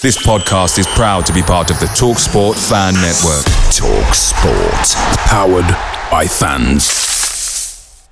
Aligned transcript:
This 0.00 0.16
podcast 0.24 0.78
is 0.78 0.86
proud 0.86 1.26
to 1.26 1.32
be 1.32 1.42
part 1.42 1.72
of 1.72 1.80
the 1.80 1.86
TalkSport 1.86 2.54
Fan 2.54 2.94
Network. 2.94 3.44
TalkSport. 3.74 4.94
Powered 5.26 5.66
by 6.08 6.24
fans. 6.24 8.08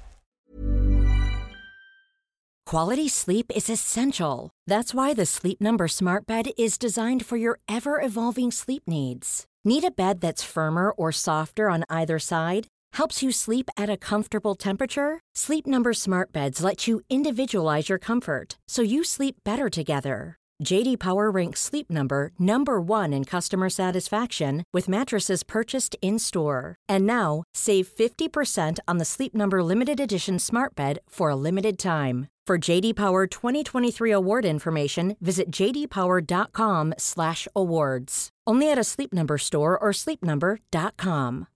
Quality 2.67 3.09
sleep 3.09 3.53
is 3.55 3.71
essential. 3.71 4.51
That's 4.67 4.95
why 4.95 5.15
the 5.15 5.25
Sleep 5.25 5.61
Number 5.61 5.87
Smart 5.87 6.27
Bed 6.27 6.49
is 6.59 6.77
designed 6.77 7.25
for 7.25 7.37
your 7.37 7.61
ever 7.69 8.01
evolving 8.01 8.51
sleep 8.51 8.83
needs. 8.89 9.47
Need 9.65 9.85
a 9.85 9.93
bed 9.93 10.21
that's 10.21 10.43
firmer 10.43 10.91
or 10.91 11.13
softer 11.13 11.71
on 11.71 11.85
either 11.89 12.19
side? 12.19 12.67
Helps 12.95 13.23
you 13.23 13.31
sleep 13.31 13.71
at 13.77 13.89
a 13.89 13.97
comfortable 13.97 14.57
temperature? 14.57 15.21
Sleep 15.37 15.69
Number 15.69 15.93
Smart 15.95 16.33
Beds 16.33 16.65
let 16.65 16.89
you 16.89 17.03
individualize 17.09 17.89
your 17.89 17.99
comfort 18.01 18.59
so 18.67 18.83
you 18.83 19.05
sleep 19.05 19.37
better 19.45 19.71
together. 19.71 20.37
JD 20.65 20.99
Power 20.99 21.31
ranks 21.31 21.61
Sleep 21.61 21.91
Number 21.91 22.31
number 22.39 22.81
1 22.81 23.13
in 23.13 23.25
customer 23.25 23.69
satisfaction 23.69 24.65
with 24.73 24.89
mattresses 24.89 25.43
purchased 25.43 25.95
in-store. 26.01 26.77
And 26.89 27.07
now, 27.07 27.43
save 27.55 27.89
50% 27.89 28.79
on 28.89 28.97
the 28.99 29.05
Sleep 29.05 29.35
Number 29.35 29.63
limited 29.63 30.01
edition 30.01 30.39
Smart 30.39 30.75
Bed 30.75 31.01
for 31.09 31.29
a 31.31 31.37
limited 31.37 31.79
time. 31.79 32.29
For 32.47 32.59
JD 32.59 32.97
Power 32.97 33.27
2023 33.27 34.11
award 34.13 34.45
information, 34.45 35.17
visit 35.21 35.51
jdpower.com/awards. 35.51 38.29
Only 38.47 38.71
at 38.71 38.79
a 38.79 38.85
Sleep 38.85 39.13
Number 39.13 39.37
store 39.37 39.77
or 39.77 39.91
sleepnumber.com. 39.91 41.49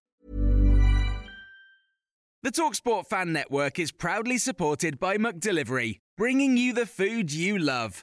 The 2.43 2.51
Talksport 2.51 3.07
Fan 3.07 3.33
Network 3.33 3.79
is 3.79 3.93
proudly 3.93 4.39
supported 4.39 4.99
by 4.99 5.19
McDelivery, 5.19 5.99
bringing 6.17 6.57
you 6.57 6.73
the 6.73 6.87
food 6.87 7.33
you 7.33 7.57
love. 7.59 8.03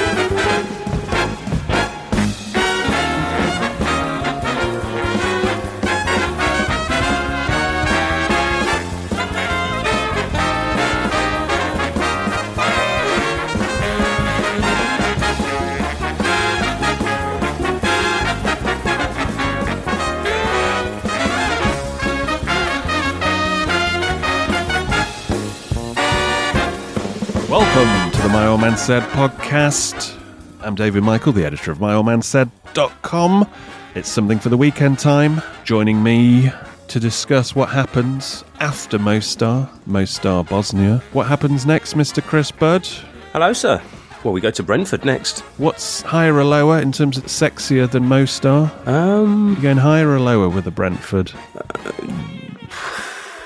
My 28.31 28.47
Old 28.47 28.61
Man 28.61 28.77
Said 28.77 29.03
podcast. 29.11 30.17
I'm 30.61 30.75
David 30.75 31.03
Michael, 31.03 31.33
the 31.33 31.43
editor 31.45 31.71
of 31.71 31.79
MyOldManSaid.com. 31.79 33.49
It's 33.95 34.07
something 34.09 34.39
for 34.39 34.47
the 34.49 34.55
weekend 34.57 34.99
time. 34.99 35.41
Joining 35.65 36.01
me 36.01 36.49
to 36.87 36.99
discuss 36.99 37.53
what 37.55 37.69
happens 37.69 38.43
after 38.59 38.97
Mostar, 38.97 39.69
Mostar 39.85 40.43
Bosnia. 40.45 41.01
What 41.13 41.27
happens 41.27 41.65
next, 41.65 41.95
Mr. 41.95 42.23
Chris 42.23 42.51
Budd? 42.51 42.85
Hello, 43.33 43.51
sir. 43.53 43.81
Well, 44.23 44.33
we 44.33 44.39
go 44.41 44.51
to 44.51 44.63
Brentford 44.63 45.03
next. 45.03 45.39
What's 45.57 46.01
higher 46.01 46.35
or 46.35 46.43
lower 46.45 46.79
in 46.79 46.91
terms 46.91 47.17
of 47.17 47.25
sexier 47.25 47.89
than 47.89 48.07
Mostar? 48.07 48.71
Um, 48.85 49.55
You 49.55 49.61
going 49.61 49.77
higher 49.77 50.09
or 50.09 50.19
lower 50.19 50.47
with 50.47 50.63
the 50.65 50.71
Brentford? 50.71 51.31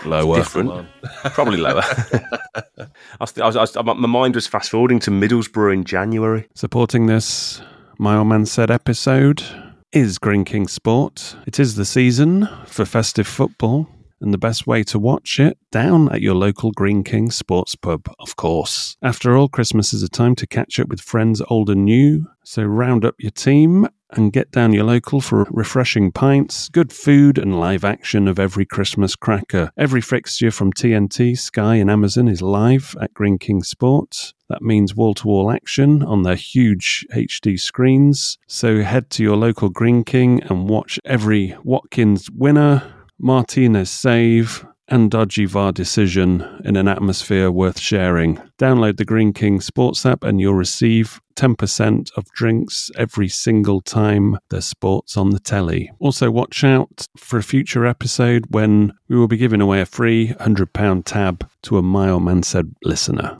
Lower. 0.05 0.38
different. 0.38 0.88
Probably 1.33 1.57
lower. 1.57 1.81
I 1.83 2.88
was, 3.19 3.38
I 3.38 3.45
was, 3.45 3.55
I 3.55 3.61
was, 3.61 3.75
my 3.75 3.93
mind 3.93 4.35
was 4.35 4.47
fast 4.47 4.69
forwarding 4.71 4.99
to 5.01 5.11
Middlesbrough 5.11 5.73
in 5.73 5.83
January. 5.83 6.47
Supporting 6.53 7.07
this 7.07 7.61
My 7.97 8.15
Old 8.17 8.27
Man 8.27 8.45
Said 8.45 8.71
episode 8.71 9.44
is 9.91 10.17
Greene 10.17 10.45
King 10.45 10.67
Sport. 10.67 11.35
It 11.45 11.59
is 11.59 11.75
the 11.75 11.85
season 11.85 12.47
for 12.65 12.85
festive 12.85 13.27
football, 13.27 13.88
and 14.21 14.33
the 14.33 14.37
best 14.37 14.65
way 14.65 14.83
to 14.83 14.99
watch 14.99 15.39
it 15.39 15.57
down 15.71 16.11
at 16.11 16.21
your 16.21 16.35
local 16.35 16.71
Greene 16.71 17.03
King 17.03 17.31
Sports 17.31 17.75
pub, 17.75 18.07
of 18.19 18.35
course. 18.35 18.97
After 19.01 19.35
all, 19.35 19.47
Christmas 19.47 19.93
is 19.93 20.03
a 20.03 20.09
time 20.09 20.35
to 20.35 20.47
catch 20.47 20.79
up 20.79 20.87
with 20.87 21.01
friends 21.01 21.41
old 21.49 21.69
and 21.69 21.85
new, 21.85 22.27
so 22.43 22.63
round 22.63 23.05
up 23.05 23.15
your 23.19 23.31
team 23.31 23.87
and 24.11 24.31
get 24.31 24.51
down 24.51 24.73
your 24.73 24.83
local 24.83 25.19
for 25.19 25.45
refreshing 25.49 26.11
pints, 26.11 26.69
good 26.69 26.93
food, 26.93 27.37
and 27.37 27.59
live 27.59 27.83
action 27.83 28.27
of 28.27 28.39
every 28.39 28.65
Christmas 28.65 29.15
cracker. 29.15 29.71
Every 29.77 30.01
fixture 30.01 30.51
from 30.51 30.71
TNT, 30.71 31.37
Sky, 31.37 31.75
and 31.75 31.89
Amazon 31.89 32.27
is 32.27 32.41
live 32.41 32.95
at 33.01 33.13
Greene 33.13 33.37
King 33.37 33.63
Sports. 33.63 34.33
That 34.47 34.61
means 34.61 34.95
wall 34.95 35.15
to 35.15 35.27
wall 35.27 35.51
action 35.51 36.03
on 36.03 36.23
their 36.23 36.35
huge 36.35 37.05
HD 37.13 37.59
screens. 37.59 38.37
So 38.47 38.83
head 38.83 39.09
to 39.11 39.23
your 39.23 39.35
local 39.35 39.69
Greene 39.69 40.03
King 40.03 40.41
and 40.43 40.69
watch 40.69 40.99
every 41.03 41.55
Watkins 41.63 42.29
winner, 42.31 42.94
Martinez 43.19 43.89
save, 43.89 44.65
and 44.87 45.09
dodgy 45.09 45.45
VAR 45.45 45.71
decision 45.71 46.61
in 46.63 46.75
an 46.75 46.87
atmosphere 46.87 47.49
worth 47.49 47.79
sharing. 47.79 48.37
Download 48.59 48.97
the 48.97 49.05
Greene 49.05 49.33
King 49.33 49.59
Sports 49.61 50.05
app 50.05 50.23
and 50.23 50.39
you'll 50.39 50.53
receive 50.53 51.19
10% 51.35 52.11
of 52.15 52.25
drinks 52.31 52.91
every 52.97 53.27
single 53.27 53.81
time 53.81 54.37
there's 54.49 54.65
sports 54.65 55.17
on 55.17 55.31
the 55.31 55.39
telly. 55.39 55.91
Also, 55.99 56.29
watch 56.31 56.63
out 56.63 57.07
for 57.17 57.39
a 57.39 57.43
future 57.43 57.85
episode 57.85 58.45
when 58.49 58.93
we 59.09 59.17
will 59.17 59.27
be 59.27 59.37
giving 59.37 59.61
away 59.61 59.81
a 59.81 59.85
free 59.85 60.29
£100 60.39 61.03
tab 61.05 61.49
to 61.63 61.77
a 61.77 61.81
Mile 61.81 62.19
Man 62.19 62.43
Said 62.43 62.73
listener. 62.83 63.37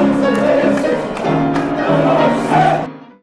Oh, 0.00 0.27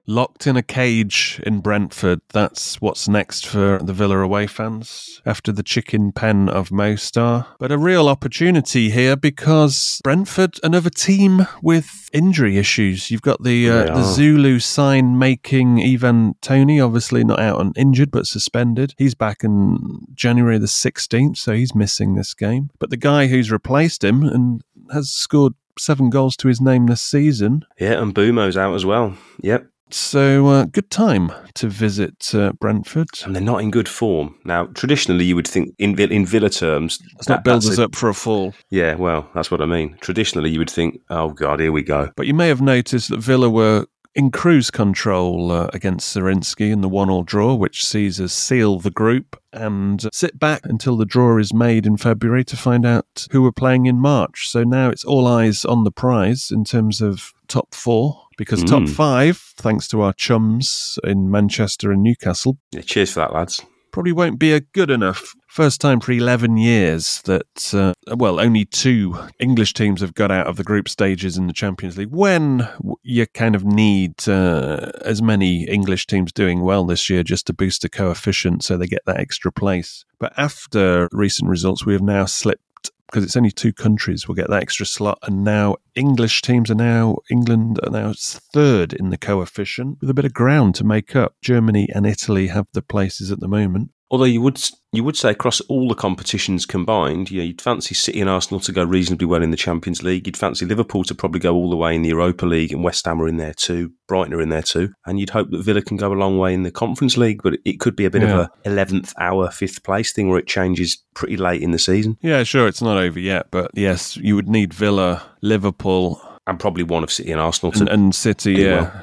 Locked 0.07 0.45
in 0.45 0.55
a 0.55 0.61
cage 0.63 1.41
in 1.45 1.61
Brentford. 1.61 2.21
That's 2.31 2.79
what's 2.79 3.07
next 3.07 3.45
for 3.45 3.79
the 3.79 3.93
Villa 3.93 4.19
away 4.19 4.47
fans 4.47 5.21
after 5.25 5.51
the 5.51 5.63
chicken 5.63 6.11
pen 6.11 6.47
of 6.47 6.71
Mostar. 6.71 7.47
But 7.59 7.71
a 7.71 7.77
real 7.77 8.07
opportunity 8.07 8.91
here 8.91 9.15
because 9.15 9.99
Brentford, 10.03 10.59
another 10.63 10.89
team 10.89 11.47
with 11.61 12.09
injury 12.13 12.57
issues. 12.57 13.09
You've 13.09 13.21
got 13.21 13.43
the 13.43 13.69
uh, 13.69 13.95
the. 13.95 14.03
Zulu 14.03 14.59
sign 14.59 15.17
making 15.17 15.81
Ivan 15.81 16.35
Toney, 16.41 16.79
obviously 16.79 17.23
not 17.23 17.39
out 17.39 17.59
and 17.59 17.75
injured 17.77 18.11
but 18.11 18.27
suspended. 18.27 18.93
He's 18.97 19.15
back 19.15 19.43
in 19.43 20.05
January 20.13 20.57
the 20.57 20.67
16th, 20.67 21.37
so 21.37 21.53
he's 21.53 21.75
missing 21.75 22.15
this 22.15 22.33
game. 22.33 22.69
But 22.79 22.89
the 22.89 22.97
guy 22.97 23.27
who's 23.27 23.51
replaced 23.51 24.03
him 24.03 24.23
and 24.23 24.61
has 24.91 25.09
scored 25.09 25.53
seven 25.77 26.09
goals 26.09 26.37
to 26.37 26.47
his 26.47 26.61
name 26.61 26.85
this 26.85 27.01
season 27.01 27.65
Yeah, 27.77 28.01
and 28.01 28.13
Mbeumo's 28.13 28.57
out 28.57 28.73
as 28.75 28.85
well. 28.85 29.17
Yep. 29.41 29.67
So, 29.95 30.47
uh, 30.47 30.65
good 30.65 30.91
time 30.91 31.31
to 31.53 31.69
visit 31.69 32.35
uh, 32.35 32.51
Brentford. 32.59 33.07
And 33.23 33.33
they're 33.33 33.41
not 33.41 33.61
in 33.61 33.71
good 33.71 33.87
form. 33.87 34.35
Now, 34.43 34.65
traditionally, 34.65 35.23
you 35.23 35.37
would 35.37 35.47
think 35.47 35.73
in, 35.79 35.97
in 35.97 36.25
Villa 36.25 36.49
terms. 36.49 36.99
Let's 37.15 37.29
not 37.29 37.35
that- 37.37 37.43
build 37.45 37.61
that's 37.61 37.69
us 37.71 37.77
a- 37.77 37.85
up 37.85 37.95
for 37.95 38.09
a 38.09 38.13
fall. 38.13 38.53
Yeah, 38.69 38.95
well, 38.95 39.29
that's 39.33 39.49
what 39.49 39.61
I 39.61 39.65
mean. 39.65 39.95
Traditionally, 40.01 40.49
you 40.49 40.59
would 40.59 40.69
think, 40.69 40.99
oh, 41.09 41.29
God, 41.29 41.61
here 41.61 41.71
we 41.71 41.81
go. 41.81 42.11
But 42.17 42.27
you 42.27 42.33
may 42.33 42.49
have 42.49 42.59
noticed 42.61 43.09
that 43.09 43.19
Villa 43.21 43.49
were 43.49 43.85
in 44.13 44.31
cruise 44.31 44.69
control 44.69 45.51
uh, 45.53 45.69
against 45.73 46.13
Zrinjski 46.15 46.71
in 46.71 46.81
the 46.81 46.89
one-all 46.89 47.23
draw, 47.23 47.53
which 47.53 47.85
sees 47.85 48.19
us 48.19 48.33
seal 48.33 48.79
the 48.79 48.91
group 48.91 49.39
and 49.53 50.09
sit 50.13 50.37
back 50.37 50.61
until 50.65 50.97
the 50.97 51.05
draw 51.05 51.37
is 51.37 51.53
made 51.53 51.85
in 51.85 51.95
February 51.95 52.43
to 52.43 52.57
find 52.57 52.85
out 52.85 53.27
who 53.31 53.41
we're 53.41 53.51
playing 53.53 53.85
in 53.85 53.97
March. 53.99 54.49
So 54.49 54.65
now 54.65 54.89
it's 54.89 55.05
all 55.05 55.25
eyes 55.25 55.63
on 55.63 55.85
the 55.85 55.91
prize 55.91 56.51
in 56.51 56.65
terms 56.65 56.99
of 57.01 57.31
top 57.47 57.73
four. 57.73 58.21
Because 58.37 58.63
top 58.65 58.83
Mm. 58.83 58.89
five, 58.89 59.37
thanks 59.55 59.87
to 59.87 60.01
our 60.01 60.11
chums 60.11 60.99
in 61.05 61.31
Manchester 61.31 61.89
and 61.91 62.03
Newcastle, 62.03 62.57
Yeah, 62.73 62.81
cheers 62.81 63.13
for 63.13 63.21
that, 63.21 63.33
lads. 63.33 63.61
probably 63.93 64.11
won't 64.11 64.37
be 64.37 64.51
a 64.51 64.59
good 64.59 64.89
enough. 64.91 65.33
First 65.47 65.79
time 65.79 66.01
for 66.01 66.11
11 66.11 66.57
years 66.57 67.21
that, 67.23 67.73
uh, 67.73 67.93
well, 68.13 68.41
only 68.41 68.65
two 68.65 69.17
English 69.39 69.73
teams 69.73 70.01
have 70.01 70.13
got 70.13 70.31
out 70.31 70.47
of 70.47 70.57
the 70.57 70.65
group 70.65 70.89
stages 70.89 71.37
in 71.37 71.47
the 71.47 71.53
Champions 71.53 71.97
League. 71.97 72.11
When 72.11 72.67
you 73.03 73.25
kind 73.27 73.55
of 73.55 73.63
need 73.63 74.27
uh, 74.27 74.91
as 75.05 75.21
many 75.21 75.63
English 75.69 76.07
teams 76.07 76.33
doing 76.33 76.59
well 76.59 76.83
this 76.83 77.09
year 77.09 77.23
just 77.23 77.47
to 77.47 77.53
boost 77.53 77.83
the 77.83 77.89
coefficient 77.89 78.65
so 78.65 78.75
they 78.75 78.85
get 78.87 79.05
that 79.05 79.17
extra 79.21 79.49
place. 79.49 80.03
But 80.19 80.33
after 80.35 81.07
recent 81.13 81.49
results, 81.49 81.85
we 81.85 81.93
have 81.93 82.01
now 82.01 82.25
slipped 82.25 82.63
because 83.07 83.23
it's 83.23 83.37
only 83.37 83.51
two 83.51 83.73
countries 83.73 84.27
will 84.27 84.35
get 84.35 84.49
that 84.49 84.61
extra 84.61 84.85
slot. 84.85 85.19
And 85.23 85.43
now 85.43 85.77
English 85.95 86.41
teams 86.41 86.71
are 86.71 86.75
now, 86.75 87.17
England 87.29 87.79
are 87.83 87.91
now 87.91 88.13
third 88.17 88.93
in 88.93 89.09
the 89.09 89.17
coefficient 89.17 89.97
with 90.01 90.09
a 90.09 90.13
bit 90.13 90.25
of 90.25 90.33
ground 90.33 90.75
to 90.75 90.83
make 90.83 91.15
up. 91.15 91.35
Germany 91.41 91.87
and 91.93 92.05
Italy 92.05 92.47
have 92.47 92.67
the 92.73 92.81
places 92.81 93.31
at 93.31 93.39
the 93.39 93.47
moment. 93.47 93.91
Although 94.11 94.25
you 94.25 94.41
would 94.41 94.61
you 94.91 95.03
would 95.03 95.17
say 95.17 95.31
across 95.31 95.59
all 95.61 95.89
the 95.89 95.95
competitions 95.95 96.65
combined, 96.65 97.29
you 97.31 97.39
know, 97.39 97.43
you'd 97.45 97.59
fancy 97.61 97.93
City 97.95 98.21
and 98.21 98.29
Arsenal 98.29 98.59
to 98.61 98.71
go 98.71 98.83
reasonably 98.83 99.25
well 99.27 99.41
in 99.43 99.51
the 99.51 99.57
Champions 99.57 100.03
League. 100.03 100.25
You'd 100.27 100.37
fancy 100.37 100.65
Liverpool 100.65 101.03
to 101.05 101.15
probably 101.15 101.39
go 101.39 101.55
all 101.55 101.69
the 101.69 101.75
way 101.75 101.95
in 101.95 102.01
the 102.03 102.09
Europa 102.09 102.45
League, 102.45 102.71
and 102.71 102.83
West 102.83 103.05
Ham 103.05 103.19
are 103.21 103.27
in 103.27 103.37
there 103.37 103.53
too. 103.55 103.91
Brighton 104.07 104.33
are 104.35 104.41
in 104.41 104.49
there 104.49 104.61
too, 104.61 104.93
and 105.07 105.19
you'd 105.19 105.31
hope 105.31 105.49
that 105.49 105.63
Villa 105.63 105.81
can 105.81 105.97
go 105.97 106.13
a 106.13 106.15
long 106.15 106.37
way 106.37 106.53
in 106.53 106.63
the 106.63 106.71
Conference 106.71 107.17
League. 107.17 107.41
But 107.43 107.57
it 107.65 107.79
could 107.79 107.95
be 107.95 108.05
a 108.05 108.11
bit 108.11 108.21
Yeah. 108.21 108.33
of 108.33 108.39
a 108.39 108.49
eleventh 108.63 109.11
hour, 109.19 109.49
fifth 109.49 109.83
place 109.83 110.13
thing 110.13 110.29
where 110.29 110.39
it 110.39 110.47
changes 110.47 111.03
pretty 111.15 111.35
late 111.37 111.61
in 111.61 111.71
the 111.71 111.79
season, 111.79 112.17
Yeah, 112.21 112.43
sure, 112.43 112.67
it's 112.67 112.81
not 112.83 112.97
over 112.97 113.19
yet, 113.19 113.47
but 113.51 113.71
yes, 113.73 114.15
you 114.17 114.35
would 114.35 114.47
need 114.47 114.73
Villa, 114.73 115.23
Liverpool, 115.41 116.21
and 116.47 116.59
probably 116.59 116.83
one 116.83 117.03
of 117.03 117.11
City 117.11 117.31
and 117.31 117.41
Arsenal 117.41 117.71
to 117.71 117.79
and, 117.79 117.89
and 117.89 118.15
City, 118.15 118.53
yeah. 118.53 118.81
well. 118.81 119.01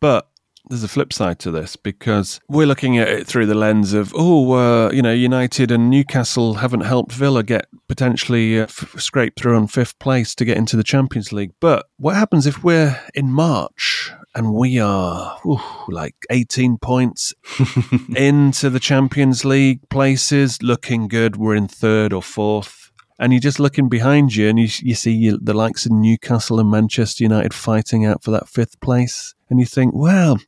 But 0.00 0.28
there's 0.68 0.84
a 0.84 0.88
flip 0.88 1.12
side 1.12 1.38
to 1.40 1.50
this 1.50 1.76
because 1.76 2.40
we're 2.48 2.66
looking 2.66 2.98
at 2.98 3.08
it 3.08 3.26
through 3.26 3.46
the 3.46 3.54
lens 3.54 3.92
of, 3.92 4.12
oh, 4.16 4.52
uh, 4.52 4.90
you 4.90 5.02
know, 5.02 5.12
United 5.12 5.70
and 5.70 5.90
Newcastle 5.90 6.54
haven't 6.54 6.82
helped 6.82 7.12
Villa 7.12 7.42
get 7.42 7.66
potentially 7.86 8.58
uh, 8.58 8.64
f- 8.64 8.94
scrape 8.98 9.36
through 9.36 9.56
on 9.56 9.66
fifth 9.66 9.98
place 9.98 10.34
to 10.34 10.44
get 10.44 10.56
into 10.56 10.76
the 10.76 10.82
Champions 10.82 11.32
League. 11.32 11.52
But 11.60 11.86
what 11.98 12.16
happens 12.16 12.46
if 12.46 12.64
we're 12.64 12.98
in 13.14 13.30
March 13.30 14.10
and 14.34 14.54
we 14.54 14.78
are 14.78 15.38
ooh, 15.46 15.60
like 15.88 16.14
18 16.30 16.78
points 16.78 17.34
into 18.16 18.70
the 18.70 18.80
Champions 18.80 19.44
League 19.44 19.88
places, 19.90 20.62
looking 20.62 21.08
good? 21.08 21.36
We're 21.36 21.56
in 21.56 21.68
third 21.68 22.12
or 22.12 22.22
fourth. 22.22 22.90
And 23.16 23.32
you're 23.32 23.38
just 23.38 23.60
looking 23.60 23.88
behind 23.88 24.34
you, 24.34 24.48
and 24.48 24.58
you, 24.58 24.66
you 24.82 24.96
see 24.96 25.12
you, 25.12 25.38
the 25.40 25.54
likes 25.54 25.86
of 25.86 25.92
Newcastle 25.92 26.58
and 26.58 26.68
Manchester 26.68 27.22
United 27.22 27.54
fighting 27.54 28.04
out 28.04 28.24
for 28.24 28.32
that 28.32 28.48
fifth 28.48 28.80
place, 28.80 29.36
and 29.48 29.60
you 29.60 29.66
think, 29.66 29.94
well, 29.94 30.40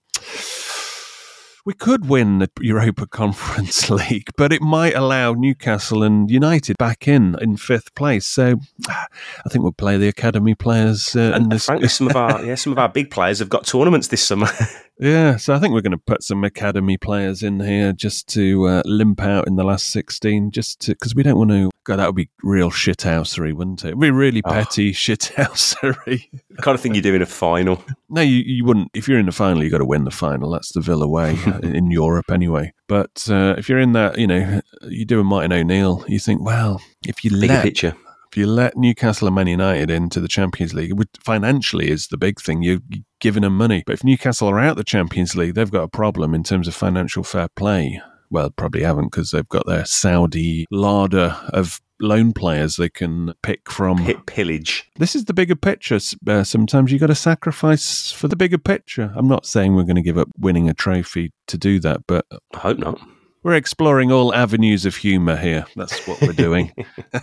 we 1.67 1.75
could 1.75 2.09
win 2.09 2.39
the 2.39 2.49
Europa 2.61 3.07
Conference 3.11 3.91
League, 3.91 4.31
but 4.37 4.53
it 4.53 4.63
might 4.63 4.95
allow 4.95 5.33
Newcastle 5.35 6.03
and 6.03 6.31
United 6.31 6.79
back 6.79 7.07
in 7.09 7.37
in 7.43 7.57
fifth 7.57 7.95
place. 7.95 8.25
So, 8.25 8.61
I 8.89 9.49
think 9.51 9.65
we'll 9.65 9.73
play 9.73 9.99
the 9.99 10.09
academy 10.09 10.55
players. 10.55 11.15
Uh, 11.15 11.35
in 11.35 11.53
And 11.53 11.63
frankly, 11.63 11.89
some 11.89 12.09
of 12.09 12.17
our 12.17 12.43
yeah, 12.45 12.55
some 12.55 12.73
of 12.73 12.79
our 12.79 12.89
big 12.89 13.11
players 13.11 13.41
have 13.41 13.49
got 13.51 13.67
tournaments 13.67 14.09
this 14.09 14.23
summer. 14.23 14.49
yeah, 14.99 15.37
so 15.37 15.55
I 15.55 15.59
think 15.59 15.75
we're 15.75 15.83
going 15.83 15.93
to 15.93 15.99
put 15.99 16.23
some 16.23 16.43
academy 16.45 16.97
players 16.97 17.43
in 17.43 17.61
here 17.61 17.93
just 17.93 18.29
to 18.31 18.67
uh, 18.67 18.83
limp 18.85 19.21
out 19.21 19.47
in 19.47 19.57
the 19.57 19.65
last 19.65 19.89
sixteen, 19.89 20.51
just 20.51 20.87
because 20.87 21.15
we 21.15 21.23
don't 21.23 21.37
want 21.39 21.51
to. 21.51 21.71
God, 21.85 21.97
that 21.97 22.07
would 22.07 22.17
be 22.17 22.29
real 22.43 22.71
shithousery, 22.71 23.53
wouldn't 23.53 23.85
it? 23.85 23.89
It'd 23.89 24.01
be 24.01 24.11
really 24.11 24.43
Oh. 24.45 24.51
petty 24.53 24.93
shithousery. 25.47 26.25
the 26.51 26.63
kind 26.63 26.75
of 26.75 26.81
thing 26.81 26.95
you 26.95 27.03
do 27.03 27.15
in 27.15 27.23
a 27.23 27.27
final. 27.27 27.85
No, 28.09 28.21
you, 28.23 28.43
you 28.45 28.65
wouldn't. 28.65 28.91
If 28.95 29.07
you're 29.09 29.19
in 29.19 29.27
the 29.27 29.33
final, 29.33 29.63
you've 29.63 29.73
got 29.73 29.79
to 29.79 29.85
win 29.85 30.05
the 30.05 30.11
final. 30.11 30.51
That's 30.51 30.73
the 30.73 30.81
Villa 30.81 31.07
way 31.07 31.39
uh, 31.47 31.59
in 31.61 31.91
Europe, 31.91 32.31
anyway. 32.31 32.73
But 32.89 33.29
uh, 33.31 33.55
if 33.59 33.69
you're 33.69 33.79
in 33.81 33.93
that, 33.93 34.19
you 34.19 34.27
know, 34.27 34.61
you 34.83 35.05
do 35.05 35.21
a 35.21 35.25
Martin 35.25 35.53
O'Neill. 35.53 36.05
You 36.09 36.19
think, 36.19 36.43
well, 36.43 36.81
if 37.07 37.25
you 37.25 37.31
Bigger 37.31 37.47
let 37.55 37.63
picture. 37.63 37.95
if 38.31 38.37
you 38.37 38.47
let 38.47 38.77
Newcastle 38.77 39.29
and 39.29 39.35
Man 39.35 39.47
United 39.47 39.91
into 39.91 40.21
the 40.21 40.29
Champions 40.29 40.75
League, 40.75 40.93
would, 40.95 41.09
financially 41.23 41.91
is 41.91 42.09
the 42.09 42.17
big 42.19 42.41
thing. 42.41 42.63
You're 42.63 42.81
giving 43.21 43.43
them 43.43 43.57
money. 43.57 43.83
But 43.87 43.95
if 43.95 44.05
Newcastle 44.05 44.49
are 44.49 44.59
out 44.59 44.77
the 44.77 44.85
Champions 44.85 45.37
League, 45.37 45.55
they've 45.55 45.71
got 45.71 45.85
a 45.85 45.89
problem 45.89 46.35
in 46.35 46.43
terms 46.43 46.69
of 46.69 46.75
financial 46.75 47.23
fair 47.23 47.49
play. 47.49 48.01
Well, 48.31 48.51
probably 48.51 48.83
haven't 48.83 49.13
because 49.13 49.31
they've 49.31 49.49
got 49.49 49.67
their 49.67 49.85
Saudi 49.85 50.67
larder 50.71 51.37
of 51.51 51.81
loan 52.01 52.33
players 52.33 52.77
they 52.77 52.89
can 52.89 53.35
pick 53.43 53.71
from. 53.71 54.05
Pit 54.05 54.27
pillage. 54.27 54.91
This 54.97 55.15
is 55.15 55.27
the 55.27 55.35
bigger 55.35 55.57
picture. 55.57 55.99
Uh, 56.27 56.45
sometimes 56.45 56.93
you've 56.93 57.01
got 57.01 57.07
to 57.07 57.15
sacrifice 57.15 58.13
for 58.13 58.29
the 58.29 58.37
bigger 58.37 58.59
picture. 58.59 59.13
I'm 59.17 59.29
not 59.29 59.47
saying 59.47 59.75
we're 59.75 59.85
going 59.85 59.97
to 59.97 60.03
give 60.03 60.19
up 60.19 60.29
winning 60.39 60.69
a 60.69 60.75
trophy 60.75 61.33
to 61.47 61.57
do 61.57 61.79
that, 61.81 62.07
but 62.07 62.27
I 62.31 62.59
hope 62.59 62.79
not. 62.79 63.01
We're 63.47 63.55
exploring 63.55 64.11
all 64.11 64.35
avenues 64.35 64.85
of 64.85 64.97
humour 64.97 65.37
here. 65.37 65.65
That's 65.77 66.05
what 66.09 66.21
we're 66.21 66.33
doing. 66.33 66.73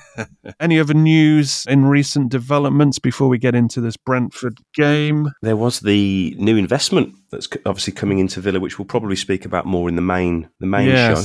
Any 0.62 0.80
other 0.80 0.94
news 0.94 1.66
in 1.68 1.84
recent 1.84 2.30
developments 2.30 2.98
before 2.98 3.28
we 3.28 3.38
get 3.38 3.56
into 3.56 3.82
this 3.82 3.98
Brentford 3.98 4.60
game? 4.74 5.34
There 5.42 5.58
was 5.58 5.82
the 5.82 6.34
new 6.40 6.56
investment 6.56 7.14
that's 7.30 7.50
obviously 7.66 7.92
coming 7.92 8.20
into 8.20 8.40
Villa, 8.40 8.62
which 8.62 8.80
we'll 8.80 8.86
probably 8.86 9.18
speak 9.18 9.44
about 9.44 9.66
more 9.66 9.90
in 9.90 9.98
the 9.98 10.02
main 10.02 10.48
the 10.62 10.66
main 10.66 10.92
show. 10.92 11.22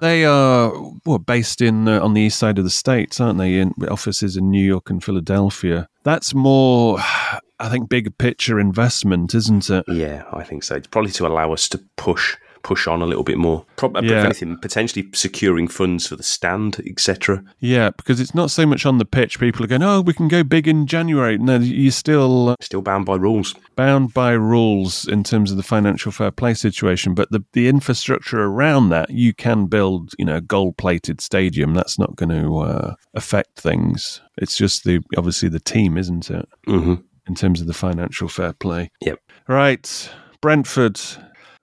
They 0.00 0.24
are 0.24 0.72
well, 1.06 1.18
based 1.20 1.60
in 1.60 1.86
uh, 1.86 2.00
on 2.00 2.14
the 2.14 2.22
east 2.22 2.40
side 2.40 2.58
of 2.58 2.64
the 2.64 2.70
states, 2.70 3.20
aren't 3.20 3.38
they? 3.38 3.60
In 3.60 3.72
offices 3.88 4.36
in 4.36 4.50
New 4.50 4.64
York 4.64 4.90
and 4.90 5.04
Philadelphia. 5.04 5.86
That's 6.02 6.34
more, 6.34 6.98
I 6.98 7.68
think, 7.70 7.88
bigger 7.88 8.10
picture 8.10 8.58
investment, 8.58 9.36
isn't 9.36 9.70
it? 9.70 9.84
Yeah, 9.86 10.24
I 10.32 10.42
think 10.42 10.64
so. 10.64 10.74
It's 10.74 10.88
probably 10.88 11.12
to 11.12 11.28
allow 11.28 11.52
us 11.52 11.68
to 11.68 11.78
push 11.96 12.36
push 12.62 12.86
on 12.86 13.02
a 13.02 13.06
little 13.06 13.24
bit 13.24 13.38
more. 13.38 13.64
Probably, 13.76 14.08
Yeah. 14.10 14.24
anything, 14.24 14.56
potentially 14.58 15.08
securing 15.14 15.68
funds 15.68 16.06
for 16.06 16.16
the 16.16 16.22
stand, 16.22 16.80
etc. 16.86 17.42
Yeah, 17.60 17.90
because 17.90 18.20
it's 18.20 18.34
not 18.34 18.50
so 18.50 18.66
much 18.66 18.86
on 18.86 18.98
the 18.98 19.04
pitch. 19.04 19.38
People 19.40 19.64
are 19.64 19.68
going, 19.68 19.82
"Oh, 19.82 20.00
we 20.00 20.12
can 20.14 20.28
go 20.28 20.42
big 20.42 20.66
in 20.68 20.86
January." 20.86 21.38
No, 21.38 21.58
you're 21.58 21.90
still 21.92 22.50
uh, 22.50 22.56
Still 22.60 22.82
bound 22.82 23.06
by 23.06 23.16
rules. 23.16 23.54
bound 23.76 24.14
by 24.14 24.32
rules 24.32 25.06
in 25.08 25.24
terms 25.24 25.50
of 25.50 25.56
the 25.56 25.62
financial 25.62 26.12
fair 26.12 26.30
play 26.30 26.54
situation, 26.54 27.14
but 27.14 27.30
the 27.30 27.44
the 27.52 27.68
infrastructure 27.68 28.42
around 28.42 28.88
that, 28.90 29.10
you 29.10 29.32
can 29.34 29.66
build, 29.66 30.12
you 30.18 30.24
know, 30.24 30.36
a 30.36 30.40
gold 30.40 30.76
plated 30.76 31.20
stadium. 31.20 31.74
That's 31.74 31.98
not 31.98 32.16
going 32.16 32.30
to 32.30 32.58
uh, 32.58 32.94
affect 33.14 33.60
things. 33.60 34.20
It's 34.38 34.56
just 34.56 34.84
the 34.84 35.00
obviously 35.16 35.48
the 35.48 35.60
team, 35.60 35.96
isn't 35.98 36.30
it? 36.30 36.48
hmm 36.66 36.94
In 37.28 37.34
terms 37.34 37.60
of 37.60 37.66
the 37.66 37.74
financial 37.74 38.28
fair 38.28 38.52
play. 38.52 38.90
Yep. 39.00 39.18
Right, 39.48 40.10
Brentford. 40.40 41.00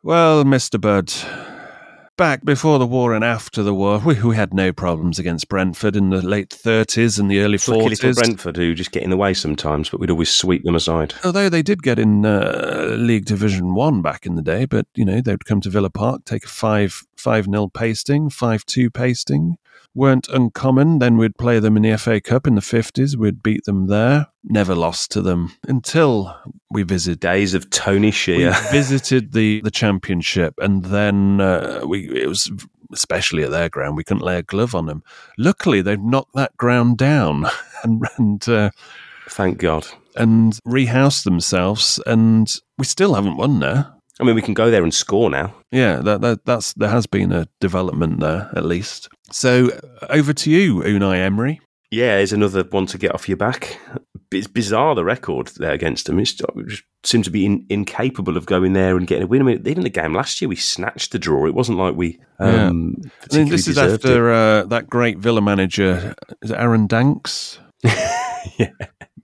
Well, 0.02 0.46
Mister 0.46 0.78
Budd. 0.78 1.14
Back 2.16 2.44
before 2.44 2.80
the 2.80 2.86
war 2.86 3.14
and 3.14 3.24
after 3.24 3.64
the 3.64 3.74
war, 3.74 4.00
we, 4.06 4.22
we 4.22 4.36
had 4.36 4.54
no 4.54 4.74
problems 4.74 5.20
against 5.20 5.48
Brentford 5.48 5.96
in 5.96 6.10
the 6.10 6.22
late 6.22 6.50
30s 6.50 7.18
and 7.18 7.32
the 7.32 7.40
early 7.40 7.58
Lucky 7.58 7.90
little 7.90 8.10
40s. 8.12 8.16
Brentford 8.16 8.58
who 8.58 8.74
just 8.74 8.92
get 8.92 9.04
in 9.04 9.10
the 9.10 9.16
way 9.16 9.34
sometimes, 9.34 9.90
but 9.90 10.02
we'd 10.02 10.10
always 10.10 10.30
sweep 10.30 10.64
them 10.64 10.76
aside. 10.76 11.14
Although 11.24 11.48
they 11.48 11.62
did 11.62 11.82
get 11.82 11.98
in 11.98 12.26
uh, 12.26 12.96
League 12.98 13.24
Division 13.24 13.74
One 13.74 14.02
back 14.02 14.26
in 14.26 14.36
the 14.36 14.42
day, 14.42 14.66
but 14.66 14.86
you 14.96 15.06
know 15.06 15.22
they'd 15.22 15.46
come 15.46 15.62
to 15.62 15.70
Villa 15.70 15.90
Park, 15.90 16.26
take 16.26 16.44
a 16.44 16.50
five 16.50 17.04
five 17.20 17.48
nil 17.48 17.70
pasting, 17.70 18.30
five 18.30 18.66
two 18.66 18.90
pasting, 18.90 19.58
weren't 19.94 20.28
uncommon. 20.30 21.00
Then 21.00 21.18
we'd 21.18 21.38
play 21.38 21.60
them 21.60 21.76
in 21.78 21.84
the 21.84 21.98
FA 21.98 22.22
Cup 22.22 22.48
in 22.48 22.56
the 22.56 22.62
fifties. 22.62 23.18
We'd 23.18 23.44
beat 23.44 23.66
them 23.66 23.88
there. 23.88 24.28
Never 24.44 24.76
lost 24.76 25.12
to 25.12 25.22
them 25.22 25.52
until 25.68 26.36
we 26.72 26.84
visited. 26.84 27.20
Days 27.20 27.54
of 27.54 27.70
Tony 27.70 28.12
Xia. 28.12 28.38
We 28.38 28.72
visited 28.78 29.34
the 29.34 29.62
the 29.62 29.72
championship, 29.72 30.54
and 30.60 30.86
then 30.86 31.42
uh, 31.42 31.82
we 31.86 32.10
it 32.10 32.28
was 32.28 32.52
especially 32.92 33.44
at 33.44 33.52
their 33.52 33.70
ground. 33.70 33.96
We 33.98 34.04
couldn't 34.04 34.24
lay 34.24 34.38
a 34.38 34.44
glove 34.44 34.74
on 34.74 34.88
them. 34.88 35.04
Luckily, 35.38 35.82
they've 35.82 36.02
knocked 36.02 36.34
that 36.36 36.58
ground 36.58 36.98
down 36.98 37.46
and 37.84 38.02
and. 38.18 38.50
Uh, 38.50 38.70
Thank 39.32 39.60
God. 39.60 39.86
and 40.16 40.58
rehouse 40.66 41.24
themselves, 41.24 42.02
and 42.08 42.52
we 42.80 42.86
still 42.86 43.14
haven't 43.14 43.38
won 43.38 43.60
there. 43.60 43.94
I 44.20 44.26
mean, 44.26 44.36
we 44.36 44.42
can 44.42 44.54
go 44.54 44.70
there 44.70 44.84
and 44.84 44.94
score 44.94 45.30
now. 45.30 45.56
Yeah, 45.72 45.98
that, 45.98 46.22
that 46.22 46.46
that's 46.46 46.74
there 46.74 46.90
has 46.90 47.06
been 47.08 47.32
a 47.32 47.48
development 47.60 48.20
there 48.20 48.50
at 48.56 48.66
least. 48.66 49.10
So 49.32 49.70
over 50.10 50.34
to 50.34 50.52
you, 50.52 50.82
Unai 50.82 51.18
Emery. 51.18 51.62
Yeah, 51.92 52.18
there's 52.18 52.34
another 52.34 52.64
one 52.64 52.86
to 52.88 52.98
get 53.00 53.16
off 53.16 53.28
your 53.28 53.38
back. 53.38 53.80
It's 54.32 54.46
bizarre 54.46 54.94
the 54.94 55.04
record 55.04 55.48
there 55.58 55.72
against 55.72 56.06
them. 56.06 56.20
It's, 56.20 56.40
it 56.40 56.68
just 56.68 56.84
seems 57.04 57.26
to 57.26 57.32
be 57.32 57.48
in, 57.48 57.66
incapable 57.70 58.38
of 58.38 58.46
going 58.46 58.74
there 58.74 58.96
and 58.96 59.08
getting 59.08 59.24
a 59.24 59.28
win. 59.28 59.42
I 59.42 59.46
mean, 59.46 59.68
even 59.68 59.84
the 59.84 59.90
game 59.90 60.14
last 60.14 60.40
year, 60.40 60.50
we 60.50 60.56
snatched 60.56 61.12
the 61.12 61.18
draw. 61.18 61.48
It 61.48 61.56
wasn't 61.56 61.80
like 61.80 61.96
we. 61.96 62.20
Um, 62.38 62.96
I 63.32 63.38
mean, 63.38 63.50
this 63.50 63.68
is 63.68 63.80
after 63.80 64.32
uh, 64.32 64.64
that 64.66 64.88
great 64.88 65.18
Villa 65.18 65.42
manager, 65.42 66.14
is 66.44 66.52
it 66.52 66.58
Aaron 66.58 66.86
Danks? 66.86 67.60
Yeah. 68.58 68.72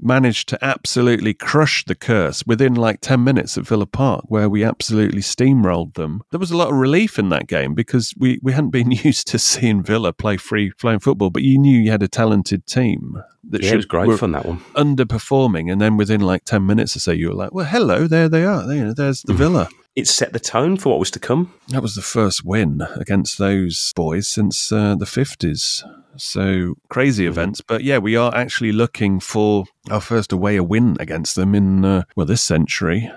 Managed 0.05 0.47
to 0.49 0.63
absolutely 0.63 1.33
crush 1.33 1.83
the 1.83 1.95
curse 1.95 2.43
within 2.45 2.75
like 2.75 3.01
10 3.01 3.23
minutes 3.23 3.57
at 3.57 3.65
Villa 3.65 3.87
Park, 3.87 4.25
where 4.27 4.47
we 4.47 4.63
absolutely 4.63 5.21
steamrolled 5.21 5.95
them. 5.95 6.21
There 6.29 6.39
was 6.39 6.51
a 6.51 6.57
lot 6.57 6.69
of 6.69 6.75
relief 6.75 7.17
in 7.17 7.29
that 7.29 7.47
game 7.47 7.73
because 7.73 8.13
we, 8.15 8.39
we 8.43 8.51
hadn't 8.53 8.69
been 8.69 8.91
used 9.09 9.25
to 9.29 9.39
seeing 9.39 9.81
Villa 9.81 10.13
play 10.13 10.37
free 10.37 10.69
flowing 10.77 10.99
football, 10.99 11.31
but 11.31 11.41
you 11.41 11.57
knew 11.57 11.79
you 11.79 11.89
had 11.89 12.03
a 12.03 12.07
talented 12.07 12.67
team 12.67 13.21
that 13.49 13.61
Yeah, 13.61 13.67
it 13.67 13.69
should- 13.71 13.75
was 13.77 13.85
great 13.87 14.19
fun 14.19 14.31
that 14.33 14.45
one. 14.45 14.59
underperforming. 14.75 15.71
And 15.71 15.81
then 15.81 15.97
within 15.97 16.21
like 16.21 16.45
10 16.45 16.65
minutes 16.65 16.95
or 16.95 16.99
so, 16.99 17.11
you 17.11 17.29
were 17.29 17.33
like, 17.35 17.53
well, 17.53 17.65
hello, 17.65 18.07
there 18.07 18.29
they 18.29 18.45
are. 18.45 18.65
There, 18.67 18.93
there's 18.93 19.21
the 19.23 19.33
Villa. 19.41 19.69
It 19.95 20.07
set 20.09 20.33
the 20.33 20.39
tone 20.39 20.75
for 20.75 20.89
what 20.89 20.99
was 20.99 21.11
to 21.11 21.19
come. 21.19 21.53
That 21.69 21.81
was 21.81 21.95
the 21.95 22.01
first 22.01 22.43
win 22.43 22.81
against 22.95 23.37
those 23.37 23.93
boys 23.95 24.27
since 24.27 24.71
uh, 24.71 24.95
the 24.95 25.05
50s. 25.05 25.83
So 26.17 26.75
crazy 26.89 27.25
events. 27.25 27.61
But 27.61 27.83
yeah, 27.83 27.97
we 27.99 28.15
are 28.17 28.33
actually 28.35 28.73
looking 28.73 29.19
for 29.21 29.65
our 29.89 30.01
first 30.01 30.31
away 30.33 30.57
a 30.57 30.63
win 30.63 30.97
against 30.99 31.35
them 31.35 31.55
in, 31.55 31.85
uh, 31.85 32.03
well, 32.15 32.25
this 32.25 32.41
century. 32.41 33.09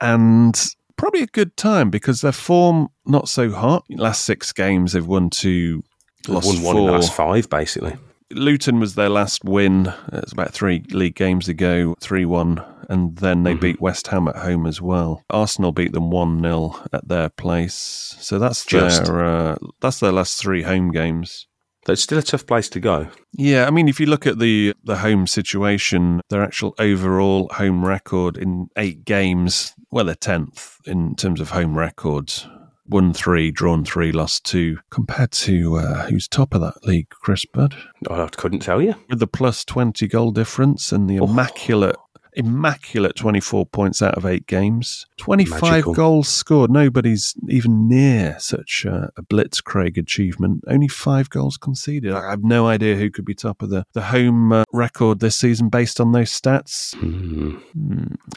And 0.00 0.58
probably 0.96 1.22
a 1.22 1.26
good 1.26 1.56
time 1.56 1.90
because 1.90 2.22
their 2.22 2.32
form 2.32 2.88
not 3.04 3.28
so 3.28 3.50
hot. 3.50 3.84
Last 3.90 4.24
six 4.24 4.52
games, 4.52 4.92
they've 4.94 5.06
won 5.06 5.28
two, 5.28 5.82
They've 6.26 6.34
lost 6.34 6.46
won 6.46 6.62
one 6.62 6.74
four. 6.76 6.80
in 6.80 6.86
the 6.86 6.92
last 6.92 7.12
five, 7.12 7.50
basically. 7.50 7.96
Luton 8.34 8.80
was 8.80 8.94
their 8.94 9.08
last 9.08 9.44
win. 9.44 9.86
It 10.12 10.24
was 10.24 10.32
about 10.32 10.52
three 10.52 10.84
league 10.90 11.14
games 11.14 11.48
ago, 11.48 11.94
3 12.00 12.24
1. 12.24 12.64
And 12.88 13.16
then 13.16 13.42
they 13.44 13.54
beat 13.54 13.80
West 13.80 14.08
Ham 14.08 14.28
at 14.28 14.36
home 14.36 14.66
as 14.66 14.82
well. 14.82 15.22
Arsenal 15.30 15.72
beat 15.72 15.92
them 15.92 16.10
1 16.10 16.42
0 16.42 16.74
at 16.92 17.08
their 17.08 17.28
place. 17.30 18.16
So 18.18 18.38
that's 18.38 18.64
Just. 18.66 19.06
their, 19.06 19.24
uh, 19.24 19.56
that's 19.80 20.00
their 20.00 20.12
last 20.12 20.40
three 20.40 20.62
home 20.62 20.90
games. 20.90 21.46
But 21.84 21.92
it's 21.92 22.02
still 22.02 22.18
a 22.18 22.22
tough 22.22 22.46
place 22.46 22.68
to 22.70 22.80
go. 22.80 23.08
Yeah, 23.32 23.66
I 23.66 23.70
mean, 23.70 23.88
if 23.88 23.98
you 23.98 24.06
look 24.06 24.26
at 24.26 24.38
the 24.38 24.74
the 24.84 24.98
home 24.98 25.26
situation, 25.26 26.20
their 26.28 26.42
actual 26.42 26.74
overall 26.78 27.48
home 27.54 27.84
record 27.84 28.36
in 28.36 28.68
eight 28.76 29.04
games, 29.04 29.74
well, 29.90 30.04
they're 30.04 30.14
tenth 30.14 30.76
in 30.86 31.16
terms 31.16 31.40
of 31.40 31.50
home 31.50 31.76
records. 31.76 32.46
Won 32.88 33.12
three, 33.12 33.50
drawn 33.50 33.84
three, 33.84 34.10
lost 34.12 34.44
two. 34.44 34.78
Compared 34.90 35.30
to 35.32 35.76
uh, 35.76 36.06
who's 36.06 36.26
top 36.26 36.52
of 36.54 36.60
that 36.60 36.84
league, 36.84 37.08
Chris 37.10 37.44
Budd, 37.46 37.74
I 38.10 38.26
couldn't 38.26 38.60
tell 38.60 38.82
you. 38.82 38.94
with 39.08 39.20
the 39.20 39.26
plus 39.26 39.64
twenty 39.64 40.08
goal 40.08 40.32
difference 40.32 40.90
and 40.92 41.08
the 41.08 41.16
immaculate. 41.16 41.96
Immaculate 42.34 43.14
24 43.16 43.66
points 43.66 44.00
out 44.02 44.14
of 44.14 44.24
eight 44.24 44.46
games. 44.46 45.06
25 45.18 45.62
Magical. 45.62 45.94
goals 45.94 46.28
scored. 46.28 46.70
Nobody's 46.70 47.34
even 47.48 47.88
near 47.88 48.36
such 48.38 48.84
a, 48.84 49.10
a 49.16 49.22
blitzkrieg 49.22 49.96
achievement. 49.98 50.64
Only 50.66 50.88
five 50.88 51.28
goals 51.30 51.56
conceded. 51.56 52.12
I 52.12 52.30
have 52.30 52.42
no 52.42 52.66
idea 52.66 52.96
who 52.96 53.10
could 53.10 53.24
be 53.24 53.34
top 53.34 53.62
of 53.62 53.70
the, 53.70 53.84
the 53.92 54.02
home 54.02 54.52
uh, 54.52 54.64
record 54.72 55.20
this 55.20 55.36
season 55.36 55.68
based 55.68 56.00
on 56.00 56.12
those 56.12 56.30
stats. 56.30 56.94
Hmm, 56.96 57.56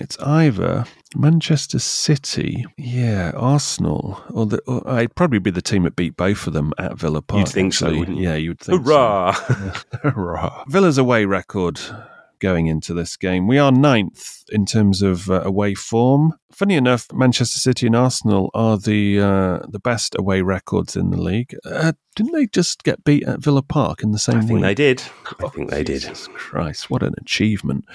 It's 0.02 0.18
either 0.20 0.86
Manchester 1.16 1.80
City, 1.80 2.66
yeah, 2.78 3.32
Arsenal, 3.36 4.22
or, 4.30 4.46
the, 4.46 4.60
or 4.68 4.84
it'd 5.00 5.16
probably 5.16 5.40
be 5.40 5.52
the 5.52 5.62
team 5.62 5.84
that 5.84 5.96
beat 5.96 6.18
both 6.18 6.48
of 6.48 6.54
them 6.54 6.74
at 6.78 6.98
Villa 6.98 7.22
Park. 7.22 7.48
You 7.48 7.52
think 7.52 7.74
so, 7.74 7.98
wouldn't 7.98 8.18
you? 8.18 8.24
Yeah, 8.26 8.36
you'd 8.36 8.60
think 8.60 8.86
so. 8.86 8.92
Hurrah! 8.92 9.32
Hurrah. 10.04 10.66
Villa's 10.68 10.98
away 10.98 11.26
record 11.26 11.80
going 12.46 12.68
into 12.68 12.94
this 12.94 13.18
game. 13.18 13.48
We 13.48 13.58
are 13.58 13.72
ninth 13.72 14.44
in 14.50 14.66
terms 14.66 15.02
of 15.02 15.30
uh, 15.30 15.42
away 15.44 15.74
form. 15.74 16.34
Funny 16.52 16.76
enough, 16.76 17.08
Manchester 17.14 17.60
City 17.60 17.88
and 17.88 17.96
Arsenal 17.96 18.50
are 18.54 18.78
the 18.78 19.20
uh, 19.20 19.60
the 19.68 19.80
best 19.80 20.16
away 20.18 20.42
records 20.42 20.96
in 20.96 21.10
the 21.10 21.22
league. 21.22 21.56
Uh, 21.66 21.94
didn't 22.16 22.32
they 22.32 22.48
just 22.48 22.84
get 22.84 23.04
beat 23.04 23.24
at 23.24 23.42
Villa 23.42 23.62
Park 23.62 24.02
in 24.02 24.12
the 24.12 24.20
same 24.20 24.36
thing? 24.36 24.44
I 24.44 24.48
think 24.48 24.60
week? 24.60 24.64
they 24.64 24.76
did. 24.76 25.04
I 25.44 25.48
think 25.50 25.70
they 25.70 25.84
did. 25.84 26.02
Jesus 26.02 26.30
Christ, 26.34 26.90
what 26.90 27.04
an 27.04 27.14
achievement 27.20 27.86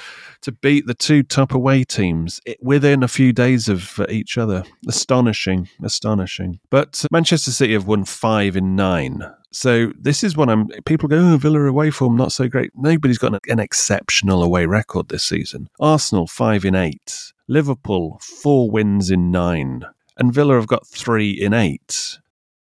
to 0.43 0.53
beat 0.53 0.87
the 0.87 0.95
two 0.95 1.23
top 1.23 1.55
away 1.55 1.85
teams 1.85 2.41
within 2.61 3.03
a 3.03 3.09
few 3.09 3.33
days 3.33 3.69
of 3.69 3.99
uh, 3.99 4.07
each 4.11 4.37
other. 4.37 4.65
Astonishing, 4.87 5.69
astonishing. 5.83 6.61
But 6.71 7.05
Manchester 7.11 7.51
City 7.51 7.73
have 7.73 7.87
won 7.87 8.05
five 8.05 8.57
in 8.57 8.77
nine. 8.77 9.25
So 9.53 9.93
this 9.99 10.23
is 10.23 10.37
what 10.37 10.49
I'm. 10.49 10.69
People 10.85 11.09
go, 11.09 11.17
oh, 11.17 11.37
Villa 11.37 11.61
away 11.65 11.91
form 11.91 12.17
not 12.17 12.31
so 12.33 12.49
great. 12.49 12.71
Nobody's 12.77 13.19
got 13.19 13.33
an, 13.33 13.41
an 13.49 13.59
exceptional 13.59 14.43
away 14.43 14.67
record 14.67 15.09
this 15.09 15.25
season. 15.25 15.69
Arsenal 15.81 16.27
five 16.41 16.65
in 16.65 16.75
eight. 16.75 17.35
Liverpool 17.49 18.19
four 18.23 18.71
wins 18.71 19.11
in 19.11 19.31
nine, 19.31 19.83
and 20.17 20.33
Villa 20.33 20.55
have 20.55 20.67
got 20.67 20.87
three 20.87 21.31
in 21.33 21.53
eight. 21.53 22.19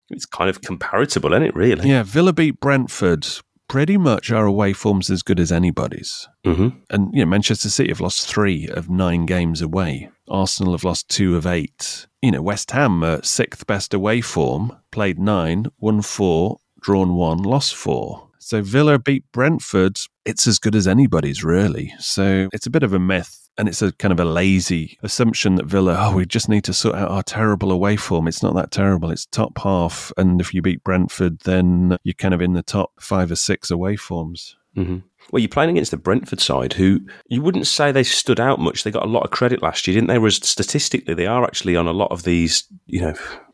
It's 0.09 0.25
kind 0.25 0.49
of 0.49 0.61
comparable, 0.61 1.31
isn't 1.31 1.43
it, 1.43 1.55
really? 1.55 1.87
Yeah, 1.89 2.03
Villa 2.03 2.33
beat 2.33 2.59
Brentford. 2.59 3.25
Pretty 3.69 3.97
much 3.97 4.31
our 4.31 4.45
away 4.45 4.73
form's 4.73 5.09
as 5.09 5.23
good 5.23 5.39
as 5.39 5.49
anybody's. 5.49 6.27
hmm 6.43 6.69
And 6.89 7.13
you 7.13 7.19
know, 7.21 7.27
Manchester 7.29 7.69
City 7.69 7.89
have 7.89 8.01
lost 8.01 8.27
three 8.27 8.67
of 8.67 8.89
nine 8.89 9.25
games 9.25 9.61
away. 9.61 10.09
Arsenal 10.27 10.73
have 10.73 10.83
lost 10.83 11.07
two 11.07 11.37
of 11.37 11.45
eight. 11.47 12.05
You 12.21 12.31
know, 12.31 12.41
West 12.41 12.71
Ham 12.71 13.01
are 13.01 13.23
sixth 13.23 13.65
best 13.65 13.93
away 13.93 14.19
form, 14.19 14.75
played 14.91 15.19
nine, 15.19 15.67
won 15.79 16.01
four, 16.01 16.57
drawn 16.81 17.13
one, 17.15 17.37
lost 17.43 17.75
four. 17.75 18.27
So 18.39 18.61
Villa 18.61 18.99
beat 18.99 19.23
Brentford. 19.31 19.99
It's 20.25 20.47
as 20.47 20.59
good 20.59 20.75
as 20.75 20.87
anybody's, 20.87 21.43
really. 21.43 21.93
So 21.99 22.49
it's 22.51 22.65
a 22.65 22.71
bit 22.71 22.83
of 22.83 22.93
a 22.93 22.99
myth. 22.99 23.48
And 23.57 23.67
it's 23.67 23.81
a 23.81 23.91
kind 23.93 24.13
of 24.13 24.19
a 24.19 24.25
lazy 24.25 24.97
assumption 25.03 25.55
that 25.55 25.65
Villa, 25.65 25.95
oh, 25.99 26.15
we 26.15 26.25
just 26.25 26.47
need 26.47 26.63
to 26.63 26.73
sort 26.73 26.95
out 26.95 27.11
our 27.11 27.23
terrible 27.23 27.71
away 27.71 27.97
form. 27.97 28.27
It's 28.27 28.41
not 28.41 28.55
that 28.55 28.71
terrible. 28.71 29.11
It's 29.11 29.25
top 29.25 29.57
half. 29.61 30.13
And 30.15 30.39
if 30.39 30.53
you 30.53 30.61
beat 30.61 30.83
Brentford, 30.83 31.39
then 31.39 31.97
you're 32.03 32.13
kind 32.13 32.33
of 32.33 32.41
in 32.41 32.53
the 32.53 32.63
top 32.63 32.93
five 33.01 33.31
or 33.31 33.35
six 33.35 33.69
away 33.69 33.97
forms. 33.97 34.55
hmm 34.75 34.99
Well, 35.31 35.41
you're 35.41 35.49
playing 35.49 35.71
against 35.71 35.91
the 35.91 35.97
Brentford 35.97 36.39
side, 36.39 36.73
who 36.73 37.01
you 37.27 37.41
wouldn't 37.41 37.67
say 37.67 37.91
they 37.91 38.03
stood 38.03 38.39
out 38.39 38.59
much. 38.59 38.83
They 38.83 38.91
got 38.91 39.05
a 39.05 39.09
lot 39.09 39.23
of 39.23 39.31
credit 39.31 39.61
last 39.61 39.87
year, 39.87 39.95
didn't 39.95 40.07
they? 40.07 40.19
Whereas 40.19 40.35
statistically, 40.35 41.13
they 41.13 41.27
are 41.27 41.43
actually 41.43 41.75
on 41.75 41.87
a 41.87 41.91
lot 41.91 42.11
of 42.11 42.23
these, 42.23 42.63
you 42.85 43.01
know, 43.01 43.13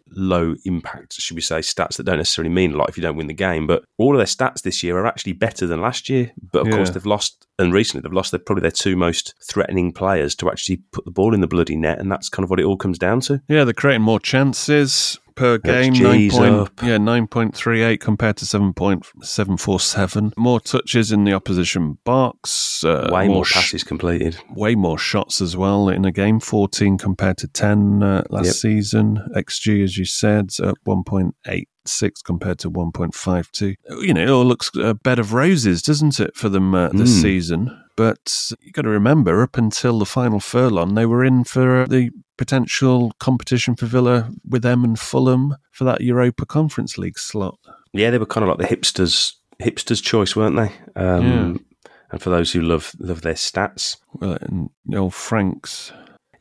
low 0.10 0.56
impact, 0.66 1.14
should 1.14 1.36
we 1.36 1.42
say, 1.42 1.60
stats 1.60 1.98
that 1.98 2.04
don't 2.04 2.18
necessarily 2.18 2.54
mean 2.54 2.74
a 2.74 2.78
lot 2.78 2.90
if 2.90 2.98
you 2.98 3.04
don't 3.04 3.16
win 3.16 3.28
the 3.28 3.34
game. 3.34 3.68
But 3.68 3.84
all 3.98 4.14
of 4.14 4.18
their 4.18 4.26
stats 4.26 4.62
this 4.62 4.84
year 4.84 4.98
are 4.98 5.06
actually 5.06 5.34
better 5.34 5.68
than 5.68 5.82
last 5.82 6.10
year. 6.10 6.32
But 6.52 6.68
of 6.68 6.74
course, 6.74 6.90
they've 6.90 7.06
lost, 7.06 7.48
and 7.60 7.74
recently 7.74 8.02
they've 8.02 8.14
lost 8.16 8.32
their, 8.32 8.40
probably 8.40 8.62
their 8.62 8.72
two 8.72 8.96
most 8.96 9.34
threatening 9.44 9.92
players 9.92 10.36
to 10.36 10.50
actually 10.50 10.78
put 10.92 11.06
the 11.06 11.12
ball 11.12 11.34
in 11.34 11.42
the 11.42 11.48
bloody 11.48 11.76
net, 11.76 12.00
and 12.00 12.12
that's 12.12 12.30
kind 12.30 12.44
of 12.44 12.50
what 12.50 12.60
it 12.60 12.66
all 12.66 12.78
comes 12.78 12.98
down 12.98 13.20
to. 13.22 13.42
Yeah, 13.48 13.64
they're 13.64 13.74
creating 13.74 14.02
more 14.02 14.20
chances 14.20 15.20
per 15.36 15.58
game. 15.58 15.94
Nine 15.94 16.30
point, 16.30 16.70
yeah, 16.84 16.98
nine 16.98 17.27
point 17.27 17.56
three 17.56 17.84
eight 17.84 18.00
compared 18.01 18.38
to 18.38 18.46
seven 18.46 18.74
point 18.74 19.06
seven 19.22 19.58
four 19.58 19.80
seven. 19.80 20.34
More 20.38 20.60
touches 20.60 21.12
in 21.12 21.24
the 21.24 21.34
opposition 21.34 21.98
box. 22.04 22.84
Uh, 22.84 23.10
Way 23.12 23.27
more 23.27 23.46
sh- 23.46 23.54
passes 23.54 23.84
completed. 23.84 24.38
way 24.50 24.75
more 24.75 24.98
shots 24.98 25.42
as 25.42 25.56
well 25.58 25.89
in 25.89 26.06
a 26.06 26.12
game. 26.12 26.39
Fourteen 26.39 26.98
compared 26.98 27.38
to 27.39 27.48
ten 27.48 28.01
uh, 28.04 28.24
last 28.30 28.46
Yep. 28.46 28.54
season. 28.56 29.20
XG, 29.36 29.84
as 29.84 29.98
you 29.98 30.06
said, 30.06 30.50
up 30.63 30.77
one 30.84 31.04
point 31.04 31.36
eight. 31.48 31.68
Six 31.88 32.24
compared 32.24 32.58
to 32.60 32.72
1.52. 32.72 33.75
You 34.01 34.15
know, 34.15 34.22
it 34.24 34.30
all 34.30 34.44
looks 34.44 34.72
a 34.75 34.96
bed 34.96 35.20
of 35.20 35.34
roses, 35.34 35.84
doesn't 35.84 36.20
it, 36.20 36.36
for 36.36 36.50
them 36.50 36.74
uh, 36.74 36.89
this 36.89 37.15
Mm. 37.20 37.22
season? 37.22 37.82
But 37.96 38.52
you've 38.62 38.74
got 38.74 38.82
to 38.84 38.90
remember, 38.90 39.42
up 39.42 39.58
until 39.58 40.00
the 40.00 40.06
final 40.06 40.40
furlong, 40.40 40.96
they 40.96 41.06
were 41.06 41.24
in 41.24 41.44
for 41.46 41.86
the 41.88 42.12
potential 42.38 43.14
competition 43.20 43.75
for 43.75 43.86
Villa 43.86 44.30
with 44.48 44.64
them 44.64 44.84
and 44.84 45.00
Fulham 45.00 45.56
for 45.72 45.86
that 45.86 46.02
Europa 46.02 46.46
Conference 46.46 46.98
League 46.98 47.18
slot. 47.18 47.58
Yeah, 47.94 48.10
they 48.10 48.18
were 48.18 48.25
kind 48.25 48.44
of 48.44 48.50
like 48.50 48.68
the 48.68 48.75
hipsters, 48.75 49.34
hipsters' 49.62 50.04
choice, 50.04 50.36
weren't 50.36 50.58
they? 50.58 50.72
Um, 51.02 51.66
And 52.12 52.22
for 52.22 52.30
those 52.30 52.52
who 52.52 52.62
love 52.62 52.94
love 53.00 53.22
their 53.22 53.34
stats, 53.34 53.98
Well, 54.14 54.38
and 54.42 54.70
the 54.86 54.98
old 54.98 55.14
Franks. 55.14 55.92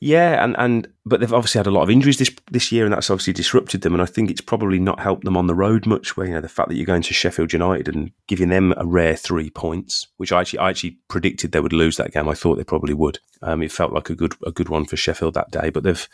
Yeah, 0.04 0.44
and, 0.44 0.54
and 0.58 0.87
but 1.06 1.20
they've 1.20 1.32
obviously 1.32 1.58
had 1.58 1.66
a 1.66 1.70
lot 1.70 1.80
of 1.80 1.88
injuries 1.88 2.18
this 2.18 2.30
this 2.50 2.70
year, 2.70 2.84
and 2.84 2.92
that's 2.92 3.08
obviously 3.08 3.32
disrupted 3.32 3.80
them. 3.80 3.94
And 3.94 4.02
I 4.02 4.04
think 4.04 4.30
it's 4.30 4.42
probably 4.42 4.78
not 4.78 5.00
helped 5.00 5.25
them 5.25 5.34
on 5.34 5.46
the 5.46 5.54
road 5.54 5.87
much. 5.87 6.14
Where 6.14 6.26
you 6.26 6.34
know 6.34 6.42
the 6.42 6.49
fact 6.49 6.68
that 6.68 6.75
you're 6.75 6.84
going 6.84 7.00
to 7.00 7.14
Sheffield 7.14 7.54
United 7.54 7.88
and 7.88 8.11
giving 8.26 8.50
them 8.50 8.75
a 8.76 8.84
rare 8.84 9.16
three 9.16 9.49
points, 9.49 10.06
which 10.18 10.30
I 10.30 10.42
actually 10.42 10.58
I 10.58 10.68
actually 10.68 10.99
predicted 11.08 11.52
they 11.52 11.61
would 11.61 11.73
lose 11.73 11.96
that 11.96 12.12
game. 12.12 12.28
I 12.28 12.34
thought 12.34 12.56
they 12.56 12.64
probably 12.64 12.92
would. 12.92 13.18
Um, 13.40 13.62
it 13.62 13.73
felt 13.73 13.94
like 13.94 14.11
a 14.11 14.14
good 14.14 14.34
a 14.44 14.52
good 14.52 14.68
one 14.68 14.84
for 14.84 14.99
Sheffield 14.99 15.32
that 15.34 15.50
day, 15.50 15.70
but 15.70 15.84
they've. 15.84 16.06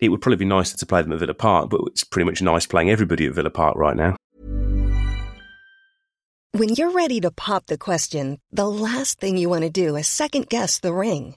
It 0.00 0.08
would 0.08 0.20
probably 0.20 0.38
be 0.38 0.44
nicer 0.44 0.76
to 0.76 0.86
play 0.86 1.02
them 1.02 1.12
at 1.12 1.20
Villa 1.20 1.34
Park, 1.34 1.70
but 1.70 1.82
it's 1.86 2.02
pretty 2.02 2.28
much 2.28 2.42
nice 2.42 2.66
playing 2.66 2.90
everybody 2.90 3.26
at 3.26 3.34
Villa 3.34 3.48
Park 3.48 3.76
right 3.76 3.96
now. 3.96 4.16
When 6.50 6.74
you're 6.74 6.90
ready 6.90 7.20
to 7.20 7.30
pop 7.30 7.66
the 7.66 7.78
question, 7.78 8.40
the 8.50 8.68
last 8.68 9.20
thing 9.20 9.36
you 9.36 9.48
want 9.48 9.62
to 9.62 9.70
do 9.70 9.94
is 9.94 10.08
second 10.08 10.48
guess 10.48 10.80
the 10.80 10.92
ring. 10.92 11.36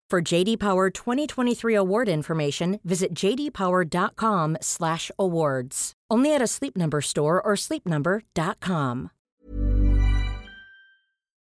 For 0.11 0.21
JD 0.21 0.59
Power 0.59 0.89
2023 0.89 1.73
award 1.73 2.09
information, 2.09 2.81
visit 2.83 3.13
jdpower.com/awards. 3.13 5.93
Only 6.09 6.35
at 6.35 6.41
a 6.41 6.47
Sleep 6.47 6.75
Number 6.75 6.99
store 6.99 7.41
or 7.41 7.53
sleepnumber.com. 7.53 9.11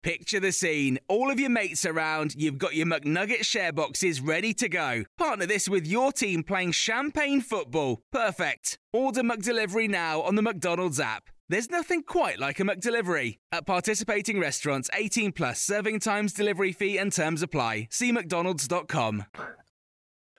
Picture 0.03 0.41
the 0.41 0.51
scene. 0.51 0.99
All 1.07 1.31
of 1.31 1.39
your 1.39 1.49
mates 1.49 1.85
around, 1.85 2.35
you've 2.35 2.57
got 2.57 2.75
your 2.75 2.85
McNugget 2.85 3.45
share 3.45 3.71
boxes 3.71 4.19
ready 4.19 4.53
to 4.55 4.67
go. 4.67 5.05
Partner 5.17 5.45
this 5.45 5.69
with 5.69 5.87
your 5.87 6.11
team 6.11 6.43
playing 6.43 6.73
champagne 6.73 7.39
football. 7.39 8.01
Perfect. 8.11 8.77
Order 8.91 9.23
McDelivery 9.23 9.89
now 9.89 10.21
on 10.21 10.35
the 10.35 10.41
McDonald's 10.41 10.99
app. 10.99 11.29
There's 11.51 11.71
nothing 11.71 12.03
quite 12.03 12.37
like 12.39 12.59
a 12.59 12.63
McDelivery. 12.63 13.39
At 13.51 13.65
participating 13.65 14.39
restaurants, 14.39 14.87
18 14.93 15.31
plus 15.31 15.59
serving 15.59 15.99
times, 15.99 16.31
delivery 16.31 16.71
fee, 16.71 16.97
and 16.99 17.11
terms 17.11 17.41
apply. 17.41 17.87
See 17.89 18.11
McDonald's.com. 18.11 19.25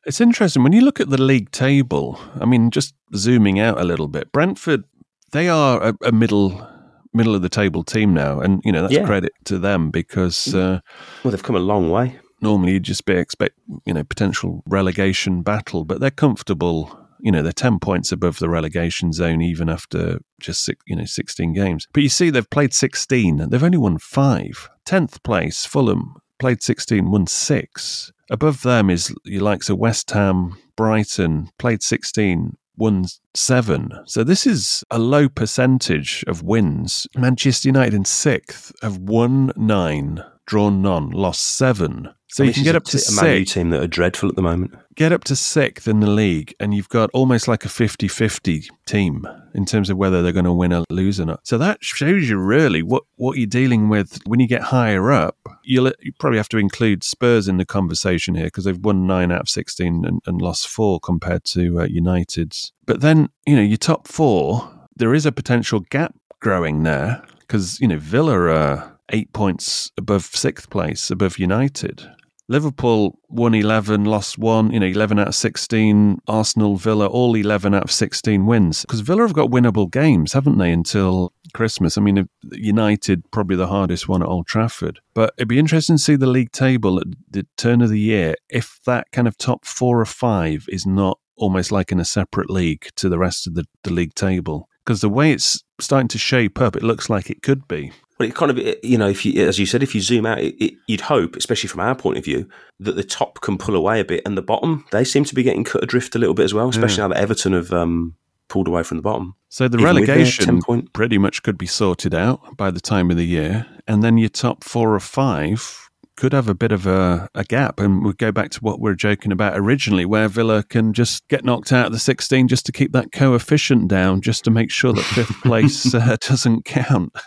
It's 0.07 0.21
interesting 0.21 0.63
when 0.63 0.73
you 0.73 0.83
look 0.83 1.01
at 1.01 1.11
the 1.11 1.21
league 1.21 1.51
table. 1.51 2.21
I 2.41 2.45
mean, 2.47 2.71
just 2.71 2.95
zooming 3.15 3.59
out 3.59 3.79
a 3.81 3.85
little 3.85 4.07
bit, 4.07 4.31
Brentford, 4.31 4.85
they 5.33 5.49
are 5.49 5.83
a, 5.89 5.95
a 6.05 6.13
middle 6.13 6.67
middle 7.13 7.35
of 7.35 7.43
the 7.43 7.49
table 7.49 7.83
team 7.83 8.15
now, 8.15 8.39
and 8.41 8.63
you 8.65 8.71
know 8.71 8.83
that's 8.83 8.95
Yeah. 8.95 9.05
credit 9.05 9.33
to 9.47 9.59
them 9.59 9.91
because 9.91 10.55
uh, 10.55 10.79
Well, 11.25 11.33
they've 11.33 11.43
come 11.43 11.57
a 11.57 11.59
long 11.59 11.91
way. 11.91 12.21
normally 12.41 12.73
you'd 12.75 12.85
just 12.85 13.05
be 13.05 13.15
expect 13.15 13.59
you 13.85 13.93
know 13.93 14.05
potential 14.05 14.63
relegation 14.67 15.43
battle, 15.43 15.85
but 15.85 15.99
they're 16.01 16.11
comfortable. 16.13 17.00
You 17.23 17.33
know 17.33 17.43
they're 17.43 17.53
ten 17.53 17.79
points 17.79 18.13
above 18.13 18.39
the 18.39 18.49
relegation 18.49 19.13
zone 19.13 19.43
even 19.43 19.69
after 19.69 20.21
just 20.41 20.65
six, 20.65 20.83
you 20.87 20.97
know 20.97 21.05
sixteen 21.05 21.53
games. 21.53 21.87
But 21.93 22.03
you 22.03 22.09
see 22.09 22.31
they've 22.31 22.49
played 22.49 22.73
sixteen, 22.73 23.41
and 23.41 23.51
they've 23.51 23.63
only 23.63 23.79
won 23.79 23.99
five. 23.99 24.69
Tenth 24.85 25.23
place, 25.23 25.67
Fulham 25.67 26.17
played 26.39 26.63
sixteen, 26.63 27.11
won 27.11 27.27
six. 27.27 28.13
Above 28.31 28.63
them 28.63 28.91
is 28.91 29.15
your 29.25 29.43
likes 29.43 29.69
of 29.69 29.79
West 29.79 30.11
Ham, 30.13 30.57
Brighton 30.77 31.51
played 31.59 31.83
sixteen, 31.83 32.57
won 32.77 33.05
seven. 33.35 33.91
So 34.07 34.25
this 34.25 34.47
is 34.47 34.85
a 34.91 34.99
low 34.99 35.29
percentage 35.29 36.25
of 36.27 36.43
wins. 36.43 37.07
Manchester 37.17 37.69
United 37.69 37.93
in 37.93 38.05
sixth 38.05 38.73
have 38.83 38.99
won 38.99 39.53
nine, 39.57 40.25
drawn 40.47 40.81
none, 40.81 41.11
lost 41.11 41.43
seven. 41.43 42.09
So 42.33 42.45
And 42.45 42.49
you 42.49 42.55
can 42.55 42.63
get 42.63 42.77
up 42.77 42.85
to 42.85 42.99
a 42.99 43.23
Man 43.23 43.39
U 43.39 43.45
team 43.45 43.71
that 43.71 43.83
are 43.83 43.89
dreadful 43.89 44.29
at 44.29 44.37
the 44.37 44.43
moment. 44.43 44.75
get 44.95 45.13
up 45.13 45.25
to 45.25 45.35
sixth 45.35 45.89
in 45.89 45.99
the 45.99 46.11
league, 46.11 46.55
and 46.61 46.73
you've 46.73 46.89
got 46.89 47.11
almost 47.13 47.49
like 47.49 47.65
a 47.65 47.69
50-50 47.69 48.69
team 48.87 49.27
in 49.53 49.65
terms 49.65 49.91
of 49.91 49.97
whether 49.97 50.23
they're 50.23 50.33
going 50.33 50.45
to 50.45 50.53
win 50.53 50.73
or 50.73 50.85
lose 50.91 51.19
or 51.19 51.27
not. 51.27 51.45
So 51.45 51.59
that 51.59 51.83
shows 51.83 52.29
you 52.29 52.39
really 52.39 52.85
what, 52.85 53.03
what 53.17 53.37
you're 53.37 53.47
dealing 53.47 53.89
with 53.89 54.21
when 54.27 54.39
you 54.39 54.47
get 54.47 54.63
higher 54.63 55.11
up. 55.11 55.37
You'll 55.65 55.93
you 56.01 56.13
probably 56.21 56.37
have 56.37 56.49
to 56.51 56.59
include 56.59 57.03
Spurs 57.03 57.49
in 57.49 57.57
the 57.57 57.67
conversation 57.67 58.37
here 58.37 58.47
because 58.47 58.65
they've 58.65 58.79
won 58.79 59.09
nine 59.09 59.33
out 59.33 59.41
of 59.41 59.49
16 59.49 60.05
and, 60.05 60.21
and 60.25 60.41
lost 60.41 60.69
four 60.69 61.01
compared 61.01 61.45
to 61.47 61.81
uh, 61.81 61.85
United's. 61.85 62.73
But 62.87 63.01
then, 63.01 63.29
you 63.45 63.57
know, 63.57 63.63
your 63.63 63.77
top 63.77 64.07
four, 64.07 64.71
there 64.95 65.15
is 65.15 65.27
a 65.27 65.33
potential 65.33 65.81
gap 65.81 66.15
growing 66.39 66.85
there 66.85 67.25
because, 67.41 67.81
you 67.81 67.89
know, 67.89 67.99
Villa 67.99 68.39
are 68.53 68.99
eight 69.11 69.33
points 69.33 69.91
above 69.97 70.25
sixth 70.25 70.71
place, 70.71 71.11
above 71.11 71.39
United. 71.39 72.09
Liverpool 72.51 73.17
won 73.29 73.55
11, 73.55 74.05
lost 74.05 74.37
one, 74.37 74.73
you 74.73 74.81
know, 74.81 74.87
11 74.87 75.21
out 75.21 75.29
of 75.29 75.35
16. 75.37 76.19
Arsenal, 76.27 76.75
Villa, 76.75 77.07
all 77.07 77.37
11 77.37 77.73
out 77.75 77.85
of 77.85 77.93
16 77.93 78.45
wins. 78.45 78.83
Because 78.83 78.99
Villa 79.01 79.23
have 79.23 79.33
got 79.33 79.51
winnable 79.51 79.89
games, 79.89 80.33
haven't 80.33 80.59
they, 80.59 80.73
until 80.73 81.33
Christmas? 81.55 81.97
I 81.97 82.01
mean, 82.01 82.29
United, 82.51 83.31
probably 83.31 83.55
the 83.55 83.69
hardest 83.69 84.09
one 84.09 84.21
at 84.21 84.29
Old 84.29 84.49
Trafford. 84.49 84.99
But 85.15 85.33
it'd 85.39 85.47
be 85.47 85.61
interesting 85.61 85.97
to 85.97 86.03
see 86.03 86.17
the 86.17 86.27
league 86.27 86.51
table 86.51 86.99
at 86.99 87.07
the 87.31 87.47
turn 87.57 87.83
of 87.83 87.89
the 87.89 88.01
year 88.01 88.35
if 88.49 88.81
that 88.85 89.13
kind 89.13 89.29
of 89.29 89.39
top 89.39 89.65
four 89.65 90.01
or 90.01 90.05
five 90.05 90.67
is 90.69 90.85
not 90.85 91.21
almost 91.37 91.71
like 91.71 91.93
in 91.93 92.01
a 92.01 92.05
separate 92.05 92.51
league 92.51 92.89
to 92.97 93.09
the 93.09 93.19
rest 93.19 93.47
of 93.47 93.55
the, 93.55 93.65
the 93.85 93.93
league 93.93 94.15
table. 94.15 94.69
Because 94.85 95.03
the 95.03 95.09
way 95.09 95.31
it's 95.31 95.63
starting 95.79 96.09
to 96.09 96.19
shape 96.19 96.61
up, 96.61 96.75
it 96.75 96.83
looks 96.83 97.09
like 97.09 97.31
it 97.31 97.43
could 97.43 97.69
be. 97.69 97.93
Well, 98.21 98.29
it 98.29 98.35
kind 98.35 98.51
of, 98.51 98.59
you 98.83 98.99
know, 98.99 99.09
if 99.09 99.25
you, 99.25 99.49
as 99.49 99.59
you 99.59 99.65
said, 99.65 99.83
if 99.83 99.95
you 99.95 100.03
zoom 100.03 100.27
out, 100.27 100.41
it, 100.41 100.55
it, 100.63 100.75
you'd 100.87 101.01
hope, 101.01 101.37
especially 101.37 101.69
from 101.69 101.81
our 101.81 101.95
point 101.95 102.19
of 102.19 102.25
view, 102.25 102.47
that 102.79 102.95
the 102.95 103.03
top 103.03 103.41
can 103.41 103.57
pull 103.57 103.75
away 103.75 103.99
a 103.99 104.05
bit, 104.05 104.21
and 104.27 104.37
the 104.37 104.43
bottom 104.43 104.85
they 104.93 105.05
seem 105.05 105.25
to 105.25 105.35
be 105.35 105.43
getting 105.43 105.65
cut 105.65 105.83
adrift 105.83 106.15
a 106.15 106.19
little 106.19 106.35
bit 106.35 106.45
as 106.45 106.53
well, 106.53 106.69
especially 106.69 106.99
now 106.99 107.09
that 107.09 107.17
Everton 107.17 107.55
have 107.55 107.73
um, 107.73 108.15
pulled 108.49 108.69
away 108.69 108.83
from 108.83 108.99
the 108.99 109.03
bottom. 109.03 109.37
So 109.49 109.69
the 109.69 109.79
Even 109.79 109.87
relegation 109.87 110.61
point- 110.61 110.93
pretty 110.93 111.17
much 111.17 111.43
could 111.43 111.57
be 111.57 111.65
sorted 111.67 112.15
out 112.15 112.59
by 112.59 112.71
the 112.71 112.79
time 112.79 113.11
of 113.11 113.17
the 113.17 113.27
year, 113.27 113.67
and 113.89 114.03
then 114.03 114.19
your 114.19 114.29
top 114.29 114.65
four 114.65 114.95
or 114.95 115.01
five 115.01 115.89
could 116.17 116.35
have 116.35 116.49
a 116.49 116.55
bit 116.55 116.73
of 116.73 116.87
a, 116.87 117.27
a 117.35 117.45
gap. 117.45 117.81
And 117.81 118.05
we 118.05 118.13
go 118.13 118.31
back 118.31 118.51
to 118.51 118.61
what 118.61 118.81
we 118.81 118.91
were 118.91 118.95
joking 118.95 119.33
about 119.33 119.57
originally, 119.57 120.05
where 120.05 120.29
Villa 120.29 120.63
can 120.63 120.93
just 120.93 121.27
get 121.29 121.47
knocked 121.47 121.73
out 121.73 121.87
of 121.87 121.93
the 121.93 121.99
16 121.99 122.49
just 122.49 122.67
to 122.67 122.73
keep 122.73 122.93
that 122.93 123.13
coefficient 123.13 123.89
down, 123.89 124.21
just 124.21 124.45
to 124.45 124.51
make 124.51 124.71
sure 124.71 124.93
that 124.93 125.05
fifth 125.05 125.41
place 125.43 125.95
uh, 125.95 126.19
doesn't 126.21 126.67
count. 126.67 127.15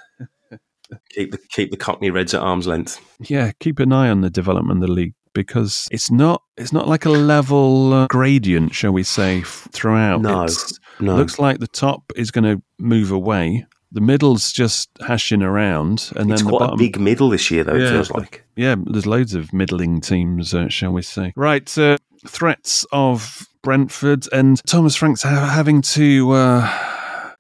Keep 1.12 1.32
the 1.32 1.39
keep 1.49 1.71
the 1.71 1.77
Cockney 1.77 2.10
Reds 2.10 2.34
at 2.34 2.41
arm's 2.41 2.67
length. 2.67 2.99
Yeah, 3.19 3.51
keep 3.60 3.79
an 3.79 3.91
eye 3.93 4.10
on 4.10 4.21
the 4.21 4.29
development 4.29 4.82
of 4.84 4.88
the 4.88 4.93
league 4.93 5.13
because 5.34 5.88
it's 5.91 6.12
not 6.12 6.41
it's 6.58 6.73
not 6.73 6.88
like 6.88 7.06
a 7.06 7.10
level 7.10 7.93
uh, 7.93 8.08
gradient, 8.08 8.73
shall 8.75 8.91
we 8.93 9.03
say, 9.03 9.39
f- 9.41 9.67
throughout. 9.71 10.21
No, 10.21 10.43
It's- 10.43 10.79
no. 10.99 11.15
looks 11.15 11.39
like 11.39 11.60
the 11.60 11.67
top 11.67 12.12
is 12.15 12.29
going 12.32 12.43
to 12.45 12.62
move 12.79 13.12
away. 13.12 13.65
The 13.91 14.01
middle's 14.01 14.51
just 14.51 14.89
hashing 15.06 15.43
around, 15.43 16.12
and 16.15 16.32
it's 16.32 16.41
then 16.41 16.45
the 16.51 16.58
quite 16.58 16.60
bottom. 16.67 16.73
a 16.75 16.77
big 16.77 16.99
middle 16.99 17.29
this 17.29 17.51
year, 17.51 17.63
though. 17.63 17.75
It 17.75 17.82
Yeah. 17.84 17.89
feels 17.91 18.10
like. 18.12 18.43
yeah, 18.56 18.75
there's 18.86 19.06
loads 19.06 19.36
of 19.36 19.53
middling 19.53 20.01
teams, 20.01 20.53
uh, 20.56 20.67
shall 20.67 20.91
we 20.93 21.03
say? 21.03 21.32
Right, 21.36 21.75
uh, 21.77 21.97
threats 22.27 22.86
of 22.91 23.45
Brentford 23.62 24.27
and 24.34 24.60
Thomas 24.65 24.95
Frank's 24.95 25.21
ha- 25.21 25.45
having 25.47 25.82
to 25.84 26.32
uh, 26.32 26.67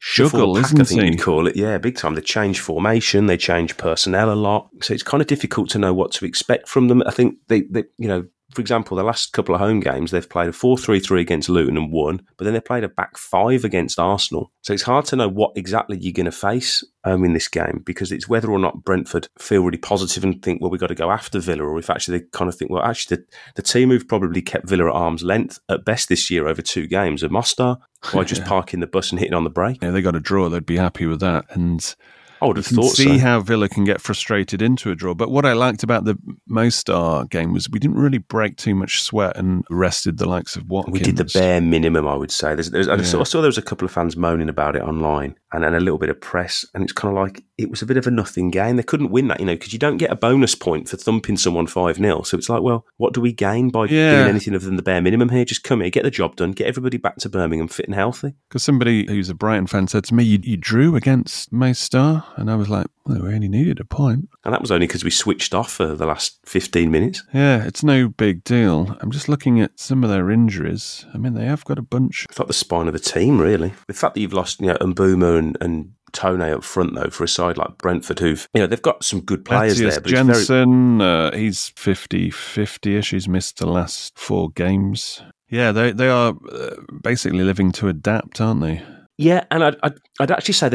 Shuffle 0.05 0.55
pack, 0.55 0.65
isn't 0.65 0.81
I 0.81 0.83
think 0.83 1.01
he? 1.01 1.07
you'd 1.07 1.21
call 1.21 1.47
it. 1.47 1.55
Yeah, 1.55 1.77
big 1.77 1.95
time. 1.95 2.13
They 2.13 2.19
change 2.19 2.59
formation, 2.59 3.27
they 3.27 3.37
change 3.37 3.77
personnel 3.77 4.33
a 4.33 4.35
lot, 4.35 4.67
so 4.81 4.93
it's 4.93 5.01
kind 5.01 5.21
of 5.21 5.27
difficult 5.27 5.69
to 5.69 5.79
know 5.79 5.93
what 5.93 6.11
to 6.13 6.25
expect 6.25 6.67
from 6.67 6.89
them. 6.89 7.01
I 7.07 7.11
think 7.11 7.37
they, 7.47 7.61
they 7.61 7.85
you 7.97 8.09
know, 8.09 8.25
for 8.53 8.61
example, 8.61 8.95
the 8.95 9.03
last 9.03 9.33
couple 9.33 9.55
of 9.55 9.61
home 9.61 9.79
games 9.79 10.11
they've 10.11 10.29
played 10.29 10.49
a 10.49 10.51
4-3-3 10.51 11.19
against 11.19 11.49
Luton 11.49 11.77
and 11.77 11.91
won, 11.91 12.21
but 12.37 12.45
then 12.45 12.53
they 12.53 12.61
played 12.61 12.83
a 12.83 12.89
back 12.89 13.17
five 13.17 13.63
against 13.63 13.99
Arsenal. 13.99 14.51
So 14.61 14.73
it's 14.73 14.83
hard 14.83 15.05
to 15.05 15.15
know 15.15 15.27
what 15.27 15.53
exactly 15.55 15.97
you're 15.99 16.13
going 16.13 16.25
to 16.25 16.31
face 16.31 16.83
um, 17.03 17.23
in 17.23 17.33
this 17.33 17.47
game 17.47 17.81
because 17.85 18.11
it's 18.11 18.29
whether 18.29 18.51
or 18.51 18.59
not 18.59 18.83
Brentford 18.83 19.27
feel 19.39 19.63
really 19.63 19.77
positive 19.77 20.23
and 20.23 20.41
think, 20.41 20.61
well, 20.61 20.69
we've 20.69 20.79
got 20.79 20.87
to 20.87 20.95
go 20.95 21.11
after 21.11 21.39
Villa, 21.39 21.63
or 21.63 21.79
if 21.79 21.89
actually 21.89 22.19
they 22.19 22.25
kind 22.31 22.49
of 22.49 22.55
think, 22.55 22.69
well, 22.69 22.83
actually 22.83 23.17
the, 23.17 23.25
the 23.55 23.61
team 23.61 23.89
who've 23.89 24.07
probably 24.07 24.41
kept 24.41 24.69
Villa 24.69 24.87
at 24.87 24.93
arm's 24.93 25.23
length 25.23 25.59
at 25.69 25.85
best 25.85 26.09
this 26.09 26.29
year 26.29 26.47
over 26.47 26.61
two 26.61 26.87
games 26.87 27.23
are 27.23 27.29
Mostar 27.29 27.77
by 28.13 28.23
just 28.23 28.43
parking 28.45 28.79
the 28.79 28.87
bus 28.87 29.11
and 29.11 29.19
hitting 29.19 29.33
on 29.33 29.43
the 29.43 29.49
brake. 29.49 29.79
Yeah, 29.81 29.91
they 29.91 30.01
got 30.01 30.15
a 30.15 30.19
draw. 30.19 30.49
They'd 30.49 30.65
be 30.65 30.77
happy 30.77 31.05
with 31.05 31.19
that, 31.21 31.45
and 31.49 31.95
I 32.43 32.47
would 32.47 32.57
you 32.57 32.63
can 32.63 32.75
thought 32.75 32.95
see 32.95 33.17
so. 33.17 33.23
how 33.23 33.39
Villa 33.39 33.69
can 33.69 33.85
get 33.85 34.01
frustrated 34.01 34.61
into 34.61 34.91
a 34.91 34.95
draw. 34.95 35.13
But 35.13 35.31
what 35.31 35.45
I 35.45 35.53
liked 35.53 35.83
about 35.83 36.05
the 36.05 36.17
Mostar 36.47 37.25
game 37.25 37.53
was 37.53 37.69
we 37.69 37.79
didn't 37.79 37.97
really 37.97 38.17
break 38.17 38.57
too 38.57 38.75
much 38.75 39.01
sweat 39.01 39.37
and 39.37 39.63
rested 39.69 40.17
the 40.17 40.27
likes 40.27 40.55
of 40.55 40.67
Watkins. 40.67 40.93
We 40.93 40.99
did 40.99 41.17
the 41.17 41.25
bare 41.25 41.61
minimum, 41.61 42.07
I 42.07 42.15
would 42.15 42.31
say. 42.31 42.53
There's, 42.53 42.71
there's, 42.71 42.87
I, 42.89 43.01
saw, 43.01 43.21
I 43.21 43.23
saw 43.23 43.41
there 43.41 43.47
was 43.47 43.57
a 43.57 43.61
couple 43.61 43.85
of 43.85 43.91
fans 43.91 44.17
moaning 44.17 44.49
about 44.49 44.75
it 44.75 44.81
online 44.81 45.35
and, 45.53 45.63
then 45.63 45.73
a 45.75 45.79
little 45.79 45.97
bit 45.97 46.09
of 46.09 46.19
press. 46.19 46.65
And 46.73 46.83
it's 46.83 46.93
kind 46.93 47.15
of 47.15 47.21
like 47.23 47.43
it 47.57 47.69
was 47.69 47.81
a 47.81 47.85
bit 47.85 47.97
of 47.97 48.07
a 48.07 48.11
nothing 48.11 48.49
game. 48.49 48.75
They 48.75 48.83
couldn't 48.83 49.11
win 49.11 49.27
that, 49.27 49.39
you 49.39 49.45
know, 49.45 49.53
because 49.53 49.73
you 49.73 49.79
don't 49.79 49.97
get 49.97 50.11
a 50.11 50.15
bonus 50.15 50.55
point 50.55 50.89
for 50.89 50.97
thumping 50.97 51.37
someone 51.37 51.67
5 51.67 51.97
0. 51.97 52.23
So 52.23 52.37
it's 52.37 52.49
like, 52.49 52.61
well, 52.63 52.85
what 52.97 53.13
do 53.13 53.21
we 53.21 53.31
gain 53.31 53.69
by 53.69 53.85
Yeah. 53.85 54.15
doing 54.17 54.29
anything 54.29 54.55
other 54.55 54.65
than 54.65 54.75
the 54.75 54.81
bare 54.83 55.01
minimum 55.01 55.29
here? 55.29 55.45
Just 55.45 55.63
come 55.63 55.81
here, 55.81 55.89
get 55.89 56.03
the 56.03 56.11
job 56.11 56.35
done, 56.35 56.51
get 56.51 56.67
everybody 56.67 56.97
back 56.97 57.17
to 57.17 57.29
Birmingham 57.29 57.67
fit 57.67 57.85
and 57.85 57.95
healthy. 57.95 58.33
Because 58.49 58.63
somebody 58.63 59.05
who's 59.07 59.29
a 59.29 59.35
Brighton 59.35 59.67
fan 59.67 59.87
said 59.87 60.03
to 60.05 60.15
me, 60.15 60.23
you, 60.23 60.39
you 60.43 60.57
drew 60.57 60.95
against 60.95 61.51
Mostar. 61.51 62.25
And 62.35 62.49
I 62.49 62.55
was 62.55 62.69
like, 62.69 62.87
well, 63.05 63.21
we 63.21 63.33
only 63.33 63.49
needed 63.49 63.79
a 63.79 63.85
point. 63.85 64.29
And 64.45 64.53
that 64.53 64.61
was 64.61 64.71
only 64.71 64.87
because 64.87 65.03
we 65.03 65.11
switched 65.11 65.53
off 65.53 65.71
for 65.73 65.93
the 65.93 66.05
last 66.05 66.39
15 66.45 66.89
minutes. 66.89 67.21
Yeah, 67.33 67.63
it's 67.65 67.83
no 67.83 68.07
big 68.07 68.43
deal. 68.43 68.97
I'm 69.01 69.11
just 69.11 69.27
looking 69.29 69.59
at 69.61 69.79
some 69.79 70.03
of 70.03 70.09
their 70.09 70.31
injuries. 70.31 71.05
I 71.13 71.17
mean, 71.17 71.33
they 71.33 71.45
have 71.45 71.65
got 71.65 71.77
a 71.77 71.81
bunch. 71.83 72.25
It's 72.29 72.39
like 72.39 72.47
the 72.47 72.53
spine 72.53 72.87
of 72.87 72.93
the 72.93 72.99
team, 72.99 73.39
really. 73.39 73.73
The 73.87 73.93
fact 73.93 74.15
that 74.15 74.21
you've 74.21 74.33
lost, 74.33 74.61
you 74.61 74.67
know, 74.67 74.75
Mbuma 74.75 75.37
and, 75.37 75.42
and 75.59 75.93
Toney 76.13 76.51
up 76.51 76.63
front, 76.63 76.95
though, 76.95 77.09
for 77.09 77.23
a 77.23 77.27
side 77.27 77.57
like 77.57 77.77
Brentford, 77.77 78.19
who've, 78.19 78.47
you 78.53 78.61
know, 78.61 78.67
they've 78.67 78.81
got 78.81 79.03
some 79.03 79.21
good 79.21 79.43
players 79.43 79.81
Matthias 79.81 79.95
there. 79.95 80.01
But 80.01 80.11
very, 80.11 80.45
Jensen, 80.45 81.01
uh, 81.01 81.35
he's 81.35 81.69
50 81.75 82.29
50 82.29 82.95
ish. 82.95 83.11
He's 83.11 83.27
missed 83.27 83.57
the 83.57 83.67
last 83.67 84.17
four 84.17 84.49
games. 84.51 85.21
Yeah, 85.49 85.71
they, 85.71 85.91
they 85.91 86.09
are 86.09 86.33
uh, 86.51 86.75
basically 87.01 87.43
living 87.43 87.71
to 87.73 87.87
adapt, 87.87 88.39
aren't 88.39 88.61
they? 88.61 88.83
Yeah, 89.17 89.43
and 89.51 89.63
I'd, 89.63 89.75
I'd, 89.83 89.93
I'd 90.19 90.31
actually 90.31 90.55
say 90.55 90.69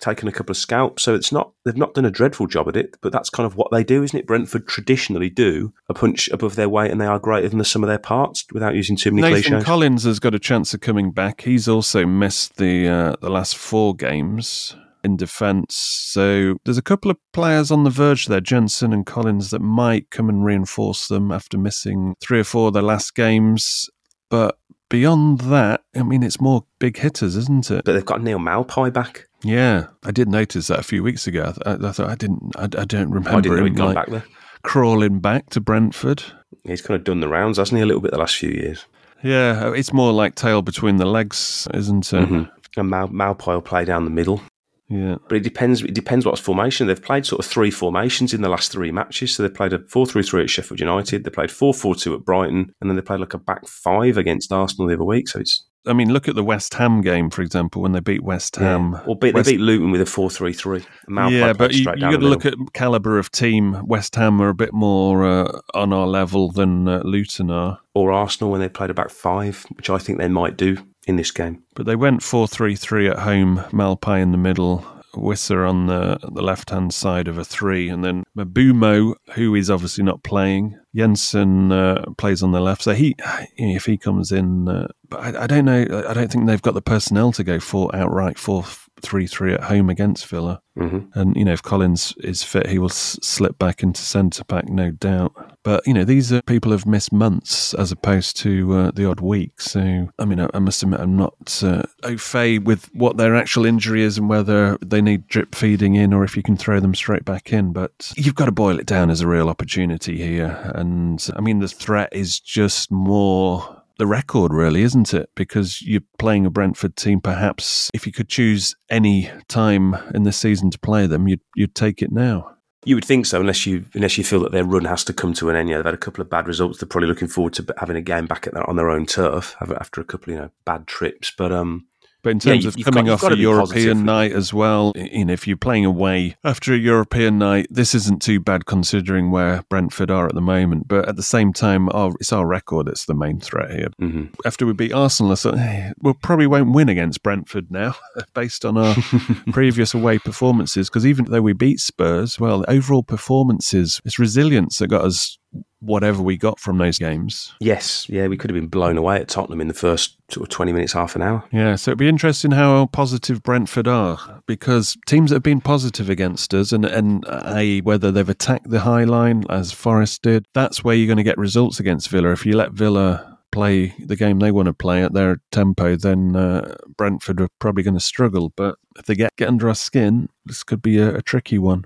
taken 0.00 0.28
a 0.28 0.32
couple 0.32 0.52
of 0.52 0.56
scalps. 0.56 1.02
So 1.02 1.14
it's 1.14 1.32
not 1.32 1.52
they've 1.64 1.76
not 1.76 1.94
done 1.94 2.04
a 2.04 2.10
dreadful 2.10 2.46
job 2.46 2.68
at 2.68 2.76
it, 2.76 2.96
but 3.00 3.12
that's 3.12 3.30
kind 3.30 3.46
of 3.46 3.56
what 3.56 3.70
they 3.70 3.84
do, 3.84 4.02
isn't 4.02 4.18
it? 4.18 4.26
Brentford 4.26 4.66
traditionally 4.66 5.30
do 5.30 5.72
a 5.88 5.94
punch 5.94 6.28
above 6.28 6.56
their 6.56 6.68
weight, 6.68 6.90
and 6.90 7.00
they 7.00 7.06
are 7.06 7.18
greater 7.18 7.48
than 7.48 7.58
the 7.58 7.64
sum 7.64 7.82
of 7.82 7.88
their 7.88 7.98
parts 7.98 8.44
without 8.52 8.74
using 8.74 8.96
too 8.96 9.10
many 9.10 9.34
Nathan 9.34 9.52
cliches. 9.52 9.64
Collins 9.64 10.04
has 10.04 10.18
got 10.18 10.34
a 10.34 10.38
chance 10.38 10.74
of 10.74 10.80
coming 10.80 11.10
back. 11.10 11.42
He's 11.42 11.68
also 11.68 12.06
missed 12.06 12.56
the 12.56 12.88
uh, 12.88 13.16
the 13.20 13.30
last 13.30 13.56
four 13.56 13.94
games 13.94 14.76
in 15.04 15.16
defence. 15.16 15.76
So 15.76 16.56
there's 16.64 16.78
a 16.78 16.82
couple 16.82 17.10
of 17.10 17.18
players 17.32 17.70
on 17.70 17.84
the 17.84 17.90
verge 17.90 18.26
there, 18.26 18.40
Jensen 18.40 18.92
and 18.92 19.04
Collins, 19.04 19.50
that 19.50 19.60
might 19.60 20.10
come 20.10 20.28
and 20.28 20.44
reinforce 20.44 21.08
them 21.08 21.30
after 21.30 21.58
missing 21.58 22.14
three 22.20 22.40
or 22.40 22.44
four 22.44 22.68
of 22.68 22.74
their 22.74 22.82
last 22.82 23.14
games. 23.14 23.90
But 24.30 24.58
beyond 24.88 25.42
that, 25.42 25.82
I 25.94 26.02
mean, 26.02 26.22
it's 26.22 26.40
more 26.40 26.64
big 26.78 26.96
hitters, 26.96 27.36
isn't 27.36 27.70
it? 27.70 27.84
But 27.84 27.92
they've 27.92 28.04
got 28.04 28.22
Neal 28.22 28.38
Maupay 28.38 28.92
back. 28.92 29.26
Yeah, 29.44 29.86
I 30.04 30.10
did 30.10 30.28
notice 30.28 30.66
that 30.68 30.78
a 30.80 30.82
few 30.84 31.02
weeks 31.02 31.26
ago. 31.26 31.52
I, 31.66 31.72
I 31.74 31.92
thought 31.92 32.08
I 32.10 32.14
didn't. 32.14 32.54
I, 32.56 32.64
I 32.64 32.84
don't 32.84 33.10
remember 33.10 33.30
I 33.30 33.40
didn't 33.40 33.58
know 33.58 33.64
him 33.66 33.74
gone 33.74 33.86
like, 33.88 33.94
back 33.94 34.08
there. 34.08 34.24
crawling 34.62 35.20
back 35.20 35.50
to 35.50 35.60
Brentford. 35.60 36.22
He's 36.64 36.80
kind 36.80 36.96
of 36.98 37.04
done 37.04 37.20
the 37.20 37.28
rounds, 37.28 37.58
hasn't 37.58 37.76
he, 37.76 37.82
a 37.82 37.86
little 37.86 38.00
bit 38.00 38.12
the 38.12 38.18
last 38.18 38.36
few 38.36 38.50
years? 38.50 38.86
Yeah, 39.22 39.72
it's 39.74 39.92
more 39.92 40.12
like 40.12 40.34
tail 40.34 40.62
between 40.62 40.96
the 40.96 41.06
legs, 41.06 41.68
isn't 41.74 42.12
it? 42.12 42.28
Mhm. 42.28 42.50
And 42.76 42.90
Mal- 42.90 43.34
play 43.34 43.84
down 43.84 44.04
the 44.04 44.10
middle. 44.10 44.40
Yeah. 44.88 45.16
But 45.28 45.36
it 45.36 45.42
depends. 45.44 45.82
It 45.82 45.94
depends 45.94 46.26
what's 46.26 46.40
formation. 46.40 46.86
They've 46.86 47.00
played 47.02 47.24
sort 47.24 47.44
of 47.44 47.50
three 47.50 47.70
formations 47.70 48.34
in 48.34 48.42
the 48.42 48.48
last 48.48 48.70
three 48.72 48.90
matches. 48.92 49.34
So 49.34 49.42
they 49.42 49.48
played 49.48 49.72
a 49.72 49.78
four-three-three 49.88 50.42
at 50.42 50.50
Sheffield 50.50 50.80
United. 50.80 51.24
They 51.24 51.30
played 51.30 51.50
four-four-two 51.50 52.14
at 52.14 52.24
Brighton, 52.24 52.72
and 52.80 52.90
then 52.90 52.96
they 52.96 53.02
played 53.02 53.20
like 53.20 53.34
a 53.34 53.38
back 53.38 53.66
five 53.66 54.16
against 54.18 54.52
Arsenal 54.52 54.88
the 54.88 54.94
other 54.94 55.04
week. 55.04 55.28
So 55.28 55.40
it's 55.40 55.64
I 55.86 55.92
mean, 55.92 56.12
look 56.12 56.28
at 56.28 56.34
the 56.34 56.44
West 56.44 56.74
Ham 56.74 57.00
game, 57.02 57.30
for 57.30 57.42
example, 57.42 57.82
when 57.82 57.92
they 57.92 58.00
beat 58.00 58.22
West 58.22 58.56
Ham. 58.56 58.98
or 59.06 59.16
beat, 59.16 59.34
West- 59.34 59.46
they 59.46 59.52
beat 59.52 59.60
Luton 59.60 59.90
with 59.90 60.00
a 60.00 60.06
four-three-three. 60.06 60.84
Maupay 61.08 61.30
yeah, 61.30 61.52
but 61.52 61.72
you, 61.74 61.80
you 61.80 61.84
got 62.00 62.10
to 62.20 62.26
look 62.26 62.46
at 62.46 62.54
caliber 62.72 63.18
of 63.18 63.30
team. 63.30 63.84
West 63.86 64.14
Ham 64.16 64.40
are 64.40 64.48
a 64.48 64.54
bit 64.54 64.72
more 64.72 65.24
uh, 65.24 65.60
on 65.74 65.92
our 65.92 66.06
level 66.06 66.50
than 66.50 66.88
uh, 66.88 67.02
Luton 67.04 67.50
are, 67.50 67.78
or 67.94 68.12
Arsenal 68.12 68.50
when 68.50 68.60
they 68.60 68.68
played 68.68 68.90
about 68.90 69.10
five, 69.10 69.64
which 69.76 69.90
I 69.90 69.98
think 69.98 70.18
they 70.18 70.28
might 70.28 70.56
do 70.56 70.78
in 71.06 71.16
this 71.16 71.30
game. 71.30 71.62
but 71.74 71.84
they 71.84 71.96
went 71.96 72.22
four-three-three 72.22 73.08
at 73.08 73.18
home. 73.18 73.58
Maupay 73.70 74.22
in 74.22 74.30
the 74.32 74.38
middle, 74.38 74.86
Wissa 75.14 75.68
on 75.68 75.86
the 75.86 76.18
the 76.32 76.42
left 76.42 76.70
hand 76.70 76.94
side 76.94 77.28
of 77.28 77.36
a 77.36 77.44
three, 77.44 77.88
and 77.90 78.02
then 78.04 78.24
Mbeumo, 78.36 79.14
who 79.34 79.54
is 79.54 79.70
obviously 79.70 80.02
not 80.04 80.22
playing. 80.22 80.78
Jensen 80.94 81.72
uh, 81.72 82.04
plays 82.16 82.42
on 82.42 82.52
the 82.52 82.60
left, 82.60 82.82
so 82.82 82.94
he, 82.94 83.16
if 83.56 83.84
he 83.84 83.96
comes 83.96 84.30
in, 84.30 84.68
uh, 84.68 84.88
but 85.08 85.20
I, 85.20 85.44
I 85.44 85.46
don't 85.46 85.64
know. 85.64 86.04
I 86.08 86.14
don't 86.14 86.30
think 86.30 86.46
they've 86.46 86.62
got 86.62 86.74
the 86.74 86.82
personnel 86.82 87.32
to 87.32 87.44
go 87.44 87.58
for 87.58 87.94
outright 87.94 88.38
four 88.38 88.64
three 89.04 89.26
three 89.26 89.54
at 89.54 89.64
home 89.64 89.90
against 89.90 90.26
Villa. 90.26 90.60
hmm 90.76 91.00
And 91.14 91.36
you 91.36 91.44
know, 91.44 91.52
if 91.52 91.62
Collins 91.62 92.14
is 92.18 92.42
fit, 92.42 92.66
he 92.66 92.78
will 92.78 92.90
s- 92.90 93.18
slip 93.22 93.58
back 93.58 93.82
into 93.82 94.00
centre 94.02 94.44
back, 94.44 94.68
no 94.68 94.90
doubt. 94.90 95.32
But 95.62 95.86
you 95.86 95.94
know, 95.94 96.04
these 96.04 96.32
are 96.32 96.42
people 96.42 96.72
who've 96.72 96.86
missed 96.86 97.12
months 97.12 97.74
as 97.74 97.92
opposed 97.92 98.36
to 98.38 98.72
uh, 98.74 98.90
the 98.94 99.06
odd 99.08 99.20
week. 99.20 99.60
So, 99.60 100.08
I 100.18 100.24
mean, 100.24 100.40
I, 100.40 100.48
I 100.52 100.58
must 100.58 100.82
admit, 100.82 101.00
I'm 101.00 101.16
not 101.16 101.60
uh, 101.62 101.82
au 102.02 102.16
fait 102.16 102.58
with 102.58 102.90
what 102.94 103.16
their 103.16 103.34
actual 103.34 103.64
injury 103.64 104.02
is 104.02 104.18
and 104.18 104.28
whether 104.28 104.76
they 104.84 105.00
need 105.00 105.26
drip 105.28 105.54
feeding 105.54 105.94
in 105.94 106.12
or 106.12 106.24
if 106.24 106.36
you 106.36 106.42
can 106.42 106.56
throw 106.56 106.80
them 106.80 106.94
straight 106.94 107.24
back 107.24 107.52
in. 107.52 107.72
But 107.72 108.12
you've 108.16 108.34
got 108.34 108.46
to 108.46 108.52
boil 108.52 108.78
it 108.78 108.86
down 108.86 109.10
as 109.10 109.20
a 109.20 109.26
real 109.28 109.48
opportunity 109.48 110.18
here. 110.18 110.72
And 110.74 111.26
I 111.36 111.40
mean, 111.40 111.60
the 111.60 111.68
threat 111.68 112.10
is 112.12 112.40
just 112.40 112.90
more 112.90 113.82
the 113.98 114.06
record, 114.06 114.52
really, 114.52 114.82
isn't 114.82 115.14
it? 115.14 115.30
Because 115.34 115.80
you're 115.82 116.02
playing 116.18 116.46
a 116.46 116.50
Brentford 116.50 116.96
team. 116.96 117.20
Perhaps 117.20 117.90
if 117.94 118.06
you 118.06 118.12
could 118.12 118.28
choose 118.28 118.74
any 118.90 119.30
time 119.48 119.96
in 120.14 120.24
the 120.24 120.32
season 120.32 120.70
to 120.70 120.78
play 120.78 121.06
them, 121.06 121.28
you'd 121.28 121.40
you'd 121.54 121.74
take 121.74 122.02
it 122.02 122.12
now. 122.12 122.50
You 122.86 122.96
would 122.96 123.04
think 123.04 123.24
so, 123.24 123.40
unless 123.40 123.64
you 123.64 123.86
unless 123.94 124.18
you 124.18 124.24
feel 124.24 124.40
that 124.40 124.52
their 124.52 124.64
run 124.64 124.84
has 124.84 125.04
to 125.04 125.12
come 125.12 125.32
to 125.34 125.48
an 125.48 125.56
end. 125.56 125.70
Yeah, 125.70 125.76
they've 125.76 125.86
had 125.86 125.94
a 125.94 125.98
couple 125.98 126.22
of 126.22 126.28
bad 126.28 126.46
results. 126.46 126.78
They're 126.78 126.88
probably 126.88 127.08
looking 127.08 127.28
forward 127.28 127.54
to 127.54 127.74
having 127.78 127.96
a 127.96 128.02
game 128.02 128.26
back 128.26 128.46
at 128.46 128.54
their, 128.54 128.68
on 128.68 128.76
their 128.76 128.90
own 128.90 129.06
turf 129.06 129.56
after 129.60 130.00
a 130.00 130.04
couple, 130.04 130.32
you 130.32 130.38
know, 130.38 130.50
bad 130.64 130.86
trips. 130.86 131.32
But 131.36 131.52
um, 131.52 131.86
But 132.24 132.30
in 132.30 132.38
terms 132.40 132.64
you- 132.64 132.70
of 132.70 132.76
coming 132.84 133.06
got- 133.06 133.22
off 133.22 133.30
a. 133.30 133.36
European 133.36 134.04
night 134.04 134.32
as 134.32 134.52
well, 134.54 134.92
you 134.96 135.24
know, 135.26 135.32
if 135.32 135.46
you're 135.46 135.56
playing 135.56 135.84
away 135.84 136.34
after 136.42 136.72
a 136.74 136.76
European 136.76 137.38
night, 137.38 137.66
this 137.70 137.94
isn't 137.94 138.22
too 138.22 138.40
bad 138.40 138.64
considering 138.66 139.30
where 139.30 139.62
Brentford 139.68 140.10
are 140.10 140.26
at 140.26 140.34
the 140.34 140.40
moment. 140.40 140.88
But 140.88 141.06
at 141.08 141.16
the 141.16 141.22
same 141.22 141.52
time, 141.52 141.88
our, 141.92 142.12
it's 142.18 142.32
our 142.32 142.46
record 142.46 142.86
that's 142.86 143.04
the 143.04 143.14
main 143.14 143.38
threat 143.40 143.70
here. 143.70 143.88
mhm. 144.00 144.30
After 144.46 144.64
we 144.66 144.72
beat 144.72 144.92
Arsenal, 144.92 145.32
I 145.32 145.34
thought, 145.36 145.58
hey, 145.58 145.92
we 146.00 146.12
probably 146.22 146.46
won't 146.46 146.72
win 146.72 146.88
against 146.88 147.22
Brentford 147.22 147.70
now, 147.70 147.94
based 148.34 148.64
on 148.64 148.76
our 148.78 148.96
previous 149.52 149.92
away 149.94 150.18
performances. 150.18 150.88
Because 150.88 151.06
even 151.06 151.26
though 151.26 151.42
we 151.42 151.52
beat 151.52 151.78
Spurs, 151.80 152.40
well, 152.40 152.64
overall 152.68 153.02
performances, 153.02 154.00
it's 154.04 154.18
resilience 154.18 154.78
that 154.78 154.88
got 154.88 155.04
us 155.04 155.38
whatever 155.84 156.22
we 156.22 156.36
got 156.36 156.58
from 156.58 156.78
those 156.78 156.98
games. 156.98 157.52
yes, 157.60 158.08
yeah, 158.08 158.26
we 158.26 158.36
could 158.36 158.50
have 158.50 158.58
been 158.58 158.68
blown 158.68 158.96
away 158.96 159.16
at 159.16 159.28
Tottenham 159.28 159.60
in 159.60 159.68
the 159.68 159.74
first 159.74 160.16
sort 160.30 160.46
of 160.46 160.50
twenty 160.50 160.72
minutes, 160.72 160.92
half 160.92 161.14
an 161.16 161.22
hour. 161.22 161.44
Yeah, 161.52 161.76
so 161.76 161.90
it'd 161.90 161.98
be 161.98 162.08
interesting 162.08 162.50
how 162.52 162.86
positive 162.86 163.42
Brentford 163.42 163.88
are 163.88 164.42
because 164.46 164.96
teams 165.06 165.30
that 165.30 165.36
have 165.36 165.42
been 165.42 165.60
positive 165.60 166.08
against 166.10 166.54
us, 166.54 166.72
and 166.72 166.84
and 166.84 167.24
i.e. 167.28 167.80
whether 167.80 168.10
they've 168.10 168.28
attacked 168.28 168.70
the 168.70 168.80
high 168.80 169.04
line 169.04 169.44
as 169.50 169.72
Forest 169.72 170.22
did, 170.22 170.46
that's 170.54 170.82
where 170.82 170.94
you're 170.94 171.06
going 171.06 171.16
to 171.16 171.22
get 171.22 171.38
results 171.38 171.80
against 171.80 172.08
Villa. 172.08 172.32
If 172.32 172.46
you 172.46 172.56
let 172.56 172.72
Villa 172.72 173.38
play 173.52 173.94
the 174.00 174.16
game 174.16 174.40
they 174.40 174.50
want 174.50 174.66
to 174.66 174.74
play 174.74 175.04
at 175.04 175.12
their 175.12 175.40
tempo, 175.52 175.94
then 175.94 176.34
uh, 176.34 176.74
Brentford 176.96 177.40
are 177.40 177.48
probably 177.60 177.84
going 177.84 177.94
to 177.94 178.00
struggle. 178.00 178.52
But 178.56 178.76
if 178.98 179.06
they 179.06 179.14
get 179.14 179.36
get 179.36 179.48
under 179.48 179.68
our 179.68 179.76
skin, 179.76 180.28
this 180.44 180.64
could 180.64 180.82
be 180.82 180.98
a, 180.98 181.16
a 181.16 181.22
tricky 181.22 181.58
one. 181.58 181.84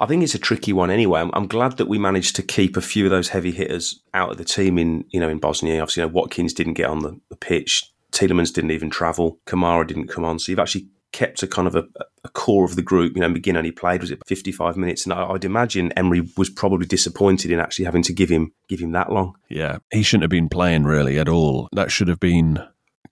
I 0.00 0.06
think 0.06 0.22
it's 0.22 0.34
a 0.34 0.38
tricky 0.38 0.72
one 0.72 0.90
anyway. 0.90 1.20
I'm, 1.20 1.30
I'm 1.34 1.46
glad 1.46 1.76
that 1.76 1.86
we 1.86 1.98
managed 1.98 2.34
to 2.36 2.42
keep 2.42 2.76
a 2.76 2.80
few 2.80 3.04
of 3.04 3.10
those 3.10 3.28
heavy 3.28 3.50
hitters 3.50 4.00
out 4.14 4.30
of 4.30 4.38
the 4.38 4.44
team 4.44 4.78
in 4.78 5.04
you 5.10 5.20
know 5.20 5.28
in 5.28 5.38
Bosnia. 5.38 5.80
Obviously, 5.80 6.02
you 6.02 6.08
know, 6.08 6.14
Watkins 6.14 6.54
didn't 6.54 6.74
get 6.74 6.88
on 6.88 7.00
the, 7.00 7.20
the 7.28 7.36
pitch. 7.36 7.92
Tielemans 8.10 8.52
didn't 8.52 8.72
even 8.72 8.90
travel. 8.90 9.38
Kamara 9.46 9.86
didn't 9.86 10.08
come 10.08 10.24
on. 10.24 10.38
So 10.38 10.50
you've 10.50 10.58
actually 10.58 10.88
kept 11.12 11.42
a 11.42 11.46
kind 11.46 11.68
of 11.68 11.74
a, 11.74 11.84
a 12.24 12.28
core 12.30 12.64
of 12.64 12.76
the 12.76 12.82
group. 12.82 13.14
You 13.14 13.20
know, 13.20 13.28
McGinn 13.28 13.56
only 13.56 13.72
played 13.72 14.00
was 14.00 14.10
it 14.10 14.20
55 14.26 14.76
minutes, 14.76 15.04
and 15.04 15.12
I, 15.12 15.26
I'd 15.26 15.44
imagine 15.44 15.92
Emery 15.92 16.22
was 16.36 16.48
probably 16.48 16.86
disappointed 16.86 17.50
in 17.50 17.60
actually 17.60 17.84
having 17.84 18.02
to 18.04 18.12
give 18.12 18.30
him 18.30 18.52
give 18.68 18.80
him 18.80 18.92
that 18.92 19.12
long. 19.12 19.34
Yeah, 19.48 19.78
he 19.92 20.02
shouldn't 20.02 20.24
have 20.24 20.30
been 20.30 20.48
playing 20.48 20.84
really 20.84 21.18
at 21.18 21.28
all. 21.28 21.68
That 21.72 21.90
should 21.90 22.08
have 22.08 22.20
been 22.20 22.58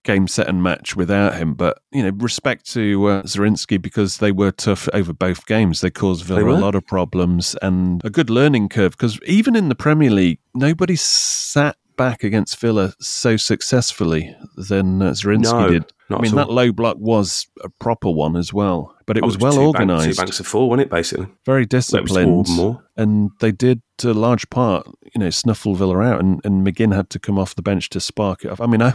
game 0.04 0.28
set 0.28 0.48
and 0.48 0.62
match 0.62 0.96
without 0.96 1.36
him. 1.36 1.54
But 1.54 1.80
you 1.92 2.02
know, 2.02 2.10
respect 2.16 2.70
to 2.72 3.06
uh, 3.06 3.22
Zrinjski 3.22 3.80
because 3.80 4.18
they 4.18 4.32
were 4.32 4.50
tough 4.50 4.88
over 4.92 5.12
both 5.12 5.46
games. 5.46 5.80
They 5.80 5.90
caused 5.90 6.24
Villa 6.24 6.44
They 6.44 6.50
a 6.50 6.54
lot 6.54 6.74
of 6.74 6.86
problems 6.86 7.56
and 7.62 8.04
a 8.04 8.10
good 8.10 8.30
learning 8.30 8.68
curve. 8.68 8.92
Because 8.92 9.18
even 9.26 9.56
in 9.56 9.68
the 9.68 9.74
Premier 9.74 10.10
League, 10.10 10.38
nobody 10.54 10.96
sat 10.96 11.76
back 11.96 12.22
against 12.24 12.58
Villa 12.58 12.94
so 13.00 13.36
successfully 13.36 14.34
than 14.56 15.02
uh, 15.02 15.10
Zrinjski 15.10 15.52
No, 15.52 15.68
did. 15.68 15.92
Not 16.10 16.20
I 16.20 16.22
mean, 16.22 16.34
that 16.36 16.50
low 16.50 16.72
block 16.72 16.96
was 16.98 17.46
a 17.62 17.68
proper 17.68 18.10
one 18.10 18.36
as 18.36 18.52
well, 18.52 18.94
but 19.06 19.16
it 19.16 19.22
Oh, 19.22 19.26
was 19.26 19.36
two 19.36 19.42
well 19.44 19.56
bank- 19.56 19.66
organised, 19.90 20.08
two 20.08 20.14
banks 20.14 20.40
of 20.40 20.46
four, 20.46 20.68
wasn't 20.68 20.86
it? 20.86 20.90
Basically, 20.90 21.26
very 21.44 21.62
was 21.62 21.68
disciplined 21.68 22.48
and 22.96 23.30
they 23.40 23.52
did 23.52 23.82
to 23.98 24.10
a 24.10 24.12
large 24.12 24.48
part, 24.48 24.86
you 25.14 25.18
know, 25.20 25.28
snuffle 25.30 25.74
Villa 25.74 25.98
out, 25.98 26.20
and, 26.20 26.40
and 26.44 26.64
McGinn 26.66 26.94
had 26.94 27.10
to 27.10 27.18
come 27.18 27.38
off 27.38 27.54
the 27.56 27.62
bench 27.62 27.88
to 27.90 28.00
spark 28.00 28.44
it 28.44 28.50
off. 28.50 28.60
I 28.60 28.66
mean, 28.66 28.80
I, 28.82 28.92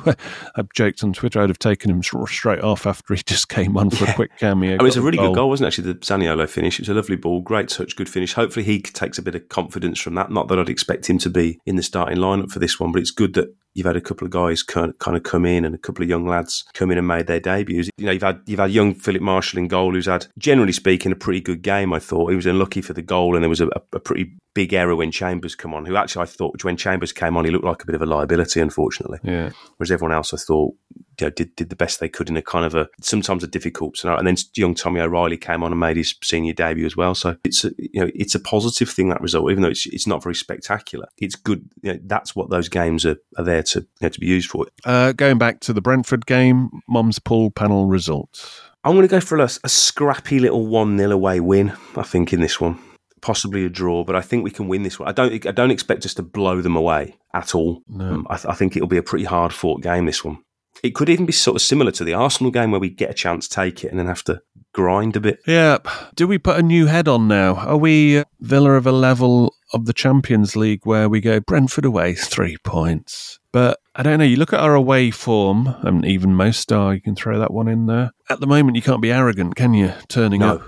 I 0.56 0.64
joked 0.74 1.04
on 1.04 1.14
Twitter 1.14 1.42
I'd 1.42 1.50
have 1.50 1.60
taken 1.60 1.92
him 1.92 2.02
straight 2.02 2.62
off 2.62 2.86
after 2.88 3.14
he 3.14 3.22
just 3.24 3.50
came 3.50 3.78
on 3.78 3.90
for 3.90 4.06
a 4.06 4.14
quick 4.16 4.32
cameo. 4.40 4.74
I 4.74 4.78
mean, 4.78 4.88
it's 4.88 4.96
a 4.96 5.02
really 5.02 5.18
the 5.18 5.28
good 5.28 5.36
goal, 5.36 5.50
wasn't 5.50 5.66
it? 5.66 5.68
Actually, 5.68 5.94
the 5.94 6.00
Zaniolo 6.00 6.50
finish. 6.50 6.80
It 6.80 6.84
was 6.84 6.90
a 6.90 6.94
lovely 6.94 7.16
ball, 7.18 7.42
great 7.42 7.68
touch, 7.70 7.96
good 7.96 8.10
finish. 8.10 8.34
Hopefully, 8.34 8.66
he 8.66 8.82
takes 8.82 9.18
a 9.18 9.22
bit 9.22 9.36
of 9.36 9.48
confidence 9.50 10.00
from 10.00 10.16
that. 10.16 10.32
Not 10.32 10.48
that 10.48 10.58
I'd 10.60 10.70
expect 10.70 11.10
him 11.10 11.18
to 11.20 11.30
be 11.30 11.60
in 11.66 11.76
the 11.76 11.84
starting 11.84 12.18
lineup 12.18 12.52
for 12.52 12.60
this 12.60 12.80
one, 12.80 12.92
but 12.92 13.02
it's 13.02 13.12
good 13.12 13.34
that 13.34 13.54
you've 13.74 13.88
had 13.88 13.96
a 13.96 14.02
couple 14.02 14.26
of 14.26 14.32
guys 14.32 14.64
kind 14.64 14.94
of 15.08 15.24
come 15.24 15.46
in 15.46 15.66
and 15.66 15.76
a 15.76 15.78
couple 15.78 16.04
of 16.04 16.10
young 16.10 16.28
lads 16.28 16.64
come 16.74 16.92
in 16.92 16.98
and 16.98 17.08
made 17.08 17.28
their 17.28 17.40
debuts. 17.40 17.90
You 17.98 18.06
know, 18.06 18.12
you've 18.12 18.22
had 18.22 18.42
you've 18.46 18.60
had 18.60 18.72
young 18.72 18.96
Filip 18.96 19.22
Marschall 19.22 19.58
in 19.60 19.68
goal, 19.68 19.94
who's 19.94 20.06
had, 20.06 20.28
generally 20.38 20.72
speaking, 20.72 21.12
a 21.12 21.16
pretty 21.16 21.42
good 21.42 21.62
game. 21.62 21.94
I 21.94 22.00
thought 22.00 22.30
he 22.30 22.36
was 22.36 22.46
unlucky 22.46 22.82
for 22.82 22.94
the 22.94 23.02
goal, 23.02 23.36
and 23.36 23.44
there 23.44 23.50
was 23.50 23.62
a, 23.62 23.70
a 23.92 24.00
pretty 24.00 24.36
big 24.54 24.74
error 24.74 24.96
when 24.96 25.12
Chambers 25.12 25.56
come 25.56 25.74
on. 25.74 25.86
Who 25.86 25.96
actually 25.96 26.24
I 26.24 26.26
thought 26.26 26.64
when 26.64 26.78
Chambers 26.78 27.12
came 27.12 27.38
on, 27.38 27.46
he 27.46 27.52
looked 27.52 27.66
like 27.66 27.84
a 27.84 27.86
bit 27.86 27.96
of 27.96 28.02
a 28.02 28.06
liability, 28.06 28.60
unfortunately. 28.60 29.20
Yeah. 29.24 29.52
Whereas 29.78 29.92
everyone 29.92 30.16
else, 30.16 30.34
I 30.34 30.38
thought, 30.38 30.76
you 31.20 31.28
know, 31.28 31.30
did 31.32 31.56
did 31.56 31.70
the 31.70 31.76
best 31.76 32.00
they 32.00 32.10
could 32.10 32.30
in 32.30 32.38
a 32.38 32.42
kind 32.42 32.66
of 32.66 32.76
a 32.76 32.88
sometimes 33.02 33.44
a 33.44 33.48
difficult 33.48 33.98
scenario. 33.98 34.20
And 34.20 34.28
then 34.28 34.36
young 34.56 34.76
Tommy 34.76 35.00
O'Reilly 35.00 35.38
came 35.38 35.64
on 35.64 35.72
and 35.72 35.80
made 35.80 35.98
his 35.98 36.16
senior 36.24 36.54
debut 36.54 36.86
as 36.86 36.96
well. 36.96 37.16
So 37.16 37.36
it's 37.44 37.66
a, 37.66 37.72
you 37.78 38.02
know 38.02 38.12
it's 38.14 38.36
a 38.36 38.40
positive 38.40 38.90
thing 38.90 39.10
that 39.10 39.22
result, 39.22 39.52
even 39.52 39.64
though 39.64 39.70
it's 39.70 39.86
it's 39.88 40.08
not 40.08 40.24
very 40.24 40.36
spectacular. 40.36 41.08
It's 41.18 41.36
good. 41.36 41.70
You 41.82 41.94
know, 41.94 42.00
that's 42.04 42.36
what 42.36 42.50
those 42.50 42.70
games 42.70 43.06
are, 43.06 43.18
are 43.38 43.44
there 43.44 43.64
to 43.64 43.80
you 43.80 43.88
know, 44.02 44.10
to 44.10 44.20
be 44.20 44.28
used 44.28 44.50
for. 44.50 44.68
Uh, 44.86 45.12
going 45.14 45.38
back 45.38 45.60
to 45.62 45.74
the 45.74 45.82
Brentford 45.82 46.26
game, 46.26 46.70
Mom's 46.88 47.20
pool 47.20 47.52
panel 47.52 47.88
results. 47.88 48.62
I'm 48.86 48.96
going 48.96 49.08
to 49.08 49.12
go 49.12 49.22
for 49.22 49.38
a, 49.40 49.50
a 49.64 49.70
scrappy 49.70 50.40
little 50.40 50.68
one 50.68 50.98
0 50.98 51.12
away 51.12 51.40
win. 51.40 51.74
I 51.96 52.04
think 52.04 52.34
in 52.34 52.42
this 52.42 52.60
one. 52.60 52.80
Possibly 53.24 53.64
a 53.66 53.70
draw, 53.70 54.04
but 54.04 54.18
I 54.18 54.22
think 54.22 54.44
we 54.44 54.52
can 54.52 54.68
win 54.68 54.84
this 54.84 55.00
one. 55.00 55.08
I 55.08 55.14
don't. 55.14 55.46
I 55.48 55.52
don't 55.52 55.72
expect 55.72 56.06
us 56.06 56.14
to 56.16 56.24
blow 56.24 56.62
them 56.62 56.76
away 56.76 57.16
at 57.34 57.56
all. 57.56 57.82
Um, 58.00 58.28
I, 58.30 58.36
th- 58.36 58.48
I 58.48 58.54
think 58.54 58.76
it'll 58.76 58.88
be 58.90 58.98
a 58.98 59.04
pretty 59.04 59.24
hard 59.26 59.54
fought 59.54 59.82
game. 59.82 60.06
This 60.06 60.26
one. 60.26 60.40
It 60.84 60.94
could 60.94 61.08
even 61.08 61.26
be 61.26 61.32
sort 61.32 61.56
of 61.56 61.62
similar 61.62 61.92
to 61.92 62.04
the 62.04 62.14
Arsenal 62.14 62.52
game 62.52 62.72
where 62.72 62.80
we 62.82 62.90
get 62.90 63.10
a 63.10 63.14
chance, 63.14 63.48
take 63.48 63.86
it, 63.86 63.92
and 63.92 63.98
then 63.98 64.08
have 64.08 64.24
to 64.26 64.42
grind 64.74 65.16
a 65.16 65.22
bit. 65.22 65.40
Yeah. 65.48 65.78
Do 66.16 66.28
we 66.28 66.38
put 66.38 66.58
a 66.60 66.64
new 66.64 66.88
head 66.88 67.08
on 67.08 67.30
now? 67.30 67.56
Are 67.56 67.78
we 67.78 68.18
uh, 68.18 68.24
Villa 68.42 68.72
of 68.74 68.86
a 68.86 68.92
level 68.92 69.56
of 69.72 69.86
the 69.86 69.94
Champions 69.94 70.58
League 70.58 70.82
where 70.86 71.08
we 71.08 71.22
go 71.22 71.40
Brentford 71.40 71.86
away 71.86 72.14
three 72.16 72.58
points? 72.66 73.40
But 73.54 73.80
I 73.96 74.04
don't 74.04 74.20
know. 74.20 74.26
You 74.26 74.36
look 74.36 74.52
at 74.52 74.60
our 74.60 74.74
away 74.76 75.12
form, 75.12 75.74
and 75.84 76.04
even 76.04 76.36
Mostar. 76.36 76.94
You 76.96 77.02
can 77.02 77.16
throw 77.16 77.40
that 77.40 77.54
one 77.54 77.70
in 77.70 77.86
there. 77.86 78.12
At 78.30 78.42
the 78.42 78.48
moment, 78.48 78.76
you 78.76 78.82
can't 78.82 79.02
be 79.02 79.12
arrogant, 79.14 79.56
can 79.56 79.74
you? 79.74 79.94
Turning 80.10 80.42
No, 80.42 80.56
up. 80.56 80.62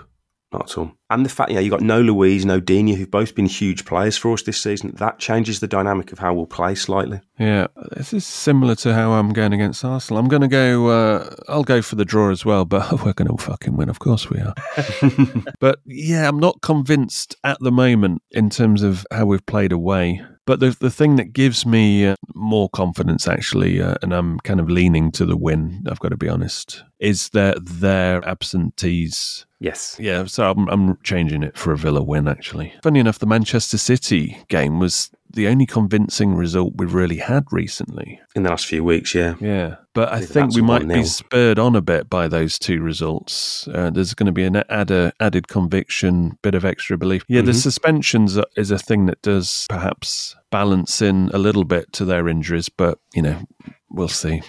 not 0.54 0.72
at 0.72 0.78
all. 0.78 0.92
And 1.10 1.24
the 1.24 1.30
fact 1.30 1.52
yeah, 1.52 1.60
you 1.60 1.60
know 1.60 1.64
you 1.66 1.70
got 1.70 1.82
no 1.82 2.02
Luiz, 2.02 2.46
no 2.46 2.60
Digne, 2.60 2.96
who've 2.96 3.10
both 3.10 3.36
been 3.36 3.46
huge 3.46 3.86
players 3.86 4.18
for 4.18 4.34
us 4.34 4.42
this 4.42 4.60
season, 4.60 4.92
that 4.98 5.20
changes 5.20 5.60
the 5.60 5.68
dynamic 5.68 6.12
of 6.12 6.18
how 6.18 6.34
we'll 6.34 6.48
play 6.48 6.74
slightly. 6.74 7.22
Yeah, 7.38 7.68
this 7.92 8.12
is 8.12 8.26
similar 8.26 8.76
to 8.76 8.94
how 8.94 9.12
I'm 9.12 9.32
going 9.32 9.54
against 9.54 9.86
Arsenal. 9.86 10.20
I'm 10.20 10.30
going 10.30 10.42
to 10.42 10.48
go. 10.48 10.88
Uh, 10.88 11.36
I'll 11.48 11.64
go 11.64 11.84
for 11.84 11.96
the 11.96 12.06
draw 12.06 12.32
as 12.32 12.44
well, 12.44 12.66
but 12.66 12.92
we're 13.06 13.14
going 13.14 13.28
to 13.28 13.38
fucking 13.38 13.78
win. 13.78 13.90
Of 13.90 14.00
course 14.00 14.30
we 14.30 14.40
are. 14.40 14.56
but 15.60 15.80
yeah, 15.86 16.28
I'm 16.28 16.40
not 16.40 16.62
convinced 16.62 17.36
at 17.44 17.60
the 17.60 17.72
moment 17.72 18.24
in 18.32 18.50
terms 18.50 18.82
of 18.82 19.06
how 19.12 19.26
we've 19.26 19.46
played 19.46 19.72
away. 19.72 20.22
But 20.46 20.60
the 20.60 20.76
the 20.80 20.92
thing 20.92 21.16
that 21.18 21.34
gives 21.34 21.66
me 21.66 22.06
uh, 22.06 22.16
more 22.34 22.70
confidence, 22.70 23.28
actually, 23.28 23.82
uh, 23.82 23.96
and 24.02 24.14
I'm 24.14 24.40
kind 24.40 24.60
of 24.60 24.70
leaning 24.70 25.12
to 25.14 25.26
the 25.26 25.38
win. 25.38 25.84
I've 25.90 26.00
got 26.00 26.10
to 26.10 26.18
be 26.18 26.30
honest, 26.30 26.84
is 27.00 27.30
that 27.30 27.58
their 27.62 28.28
absentees. 28.28 29.46
Yes. 29.60 29.98
Yeah, 30.00 30.26
so 30.26 30.52
I'm, 30.52 30.68
I'm 30.70 30.95
changing 31.04 31.44
it 31.44 31.58
for 31.58 31.72
a 31.72 31.78
Villa 31.78 32.02
win. 32.04 32.28
Actually, 32.28 32.74
funny 32.84 33.00
enough, 33.00 33.20
the 33.20 33.26
Manchester 33.26 33.78
City 33.78 34.38
game 34.50 34.80
was 34.80 35.10
the 35.30 35.48
only 35.48 35.66
convincing 35.66 36.34
result 36.36 36.74
we've 36.78 36.94
really 36.94 37.18
had 37.18 37.44
recently. 37.52 38.22
In 38.36 38.44
the 38.44 38.50
last 38.50 38.66
few 38.68 38.84
weeks, 38.86 39.14
yeah. 39.14 39.36
Yeah. 39.42 39.76
But 39.94 40.14
I 40.14 40.22
think 40.22 40.56
we 40.56 40.62
might 40.62 40.88
be 40.88 41.04
spurred 41.04 41.60
on 41.60 41.76
a 41.76 41.82
bit 41.82 42.10
by 42.10 42.28
those 42.30 42.58
two 42.58 42.82
results. 42.82 43.68
Uh, 43.68 43.90
there's 43.90 44.14
going 44.14 44.28
to 44.28 44.32
be 44.32 44.44
an 44.46 44.56
add 44.70 44.92
added 45.20 45.48
conviction, 45.50 46.38
bit 46.42 46.56
of 46.56 46.64
extra 46.64 46.98
belief. 46.98 47.24
Yeah, 47.28 47.42
the 47.42 47.52
Mhm. 47.52 47.62
suspensions 47.62 48.40
is 48.56 48.72
a 48.72 48.80
thing 48.80 49.08
that 49.08 49.22
does 49.22 49.66
perhaps 49.70 50.36
balance 50.52 51.02
in 51.02 51.30
a 51.34 51.38
little 51.38 51.66
bit 51.66 51.92
to 51.94 52.06
their 52.06 52.30
injuries, 52.30 52.70
but, 52.70 53.00
you 53.14 53.22
know, 53.22 53.40
we'll 53.90 54.08
see. 54.08 54.42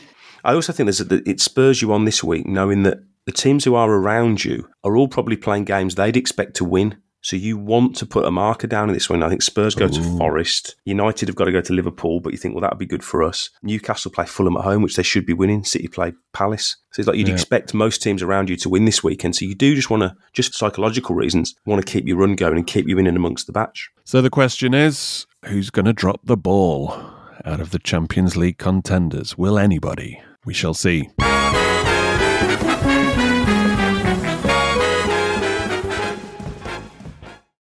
I 0.45 0.55
also 0.55 0.73
think 0.73 0.87
there's 0.87 1.01
a, 1.01 1.05
that 1.05 1.27
it 1.27 1.41
spurs 1.41 1.83
you 1.83 1.93
on 1.93 2.05
this 2.05 2.23
week, 2.23 2.47
knowing 2.47 2.85
that 2.85 2.99
the 3.27 3.33
teams 3.33 3.65
who 3.65 3.75
are 3.75 3.91
around 3.91 4.45
you 4.45 4.69
are 4.85 4.97
all 4.97 5.09
probably 5.09 5.37
playing 5.37 5.65
games 5.65 5.95
they'd 5.97 6.17
expect 6.17 6.55
to 6.57 6.65
win. 6.65 6.97
So 7.23 7.35
you 7.35 7.59
want 7.59 7.97
to 7.97 8.07
put 8.07 8.25
a 8.25 8.31
marker 8.31 8.69
down 8.69 8.89
in 8.89 8.95
this 8.95 9.11
one. 9.11 9.21
I 9.21 9.29
think 9.29 9.43
Spurs 9.43 9.75
go 9.75 9.89
to 9.89 10.01
Forest. 10.17 10.77
United 10.85 11.29
have 11.29 11.35
got 11.35 11.47
to 11.47 11.51
go 11.53 11.61
to 11.61 11.73
Liverpool, 11.73 12.21
but 12.21 12.31
you 12.33 12.39
think, 12.39 12.55
well, 12.55 12.61
that 12.63 12.71
would 12.71 12.79
be 12.79 12.87
good 12.87 13.03
for 13.03 13.25
us. 13.25 13.51
Newcastle 13.65 14.13
play 14.13 14.27
Fulham 14.27 14.57
at 14.57 14.63
home, 14.63 14.81
which 14.81 14.95
they 14.95 15.03
should 15.03 15.27
be 15.27 15.33
winning. 15.33 15.65
City 15.65 15.89
play 15.89 16.13
Palace. 16.33 16.77
So 16.93 17.01
it's 17.01 17.09
like 17.09 17.17
you'd 17.17 17.27
Yeah. 17.27 17.35
expect 17.35 17.75
most 17.75 18.01
teams 18.01 18.23
around 18.23 18.49
you 18.49 18.55
to 18.59 18.69
win 18.69 18.85
this 18.85 19.03
weekend. 19.03 19.35
So 19.35 19.45
you 19.45 19.57
do 19.57 19.75
just 19.75 19.91
want 19.91 20.05
to, 20.05 20.15
just 20.35 20.53
for 20.53 20.59
psychological 20.59 21.17
reasons, 21.17 21.57
want 21.67 21.85
to 21.85 21.93
keep 21.93 22.07
your 22.07 22.19
run 22.19 22.37
going 22.37 22.59
and 22.59 22.67
keep 22.67 22.87
you 22.87 22.97
in 22.97 23.09
and 23.09 23.17
amongst 23.17 23.49
the 23.49 23.53
batch. 23.53 23.91
So 24.05 24.23
the 24.23 24.31
question 24.31 24.73
is 24.73 25.27
who's 25.47 25.71
going 25.71 25.87
to 25.87 25.93
drop 25.93 26.21
the 26.23 26.37
ball 26.37 26.97
out 27.45 27.59
of 27.59 27.73
the 27.73 27.81
Champions 27.81 28.37
League 28.37 28.59
contenders? 28.59 29.37
Will 29.37 29.59
anybody? 29.59 30.23
We 30.45 30.55
shall 30.55 30.75
see. 30.75 31.09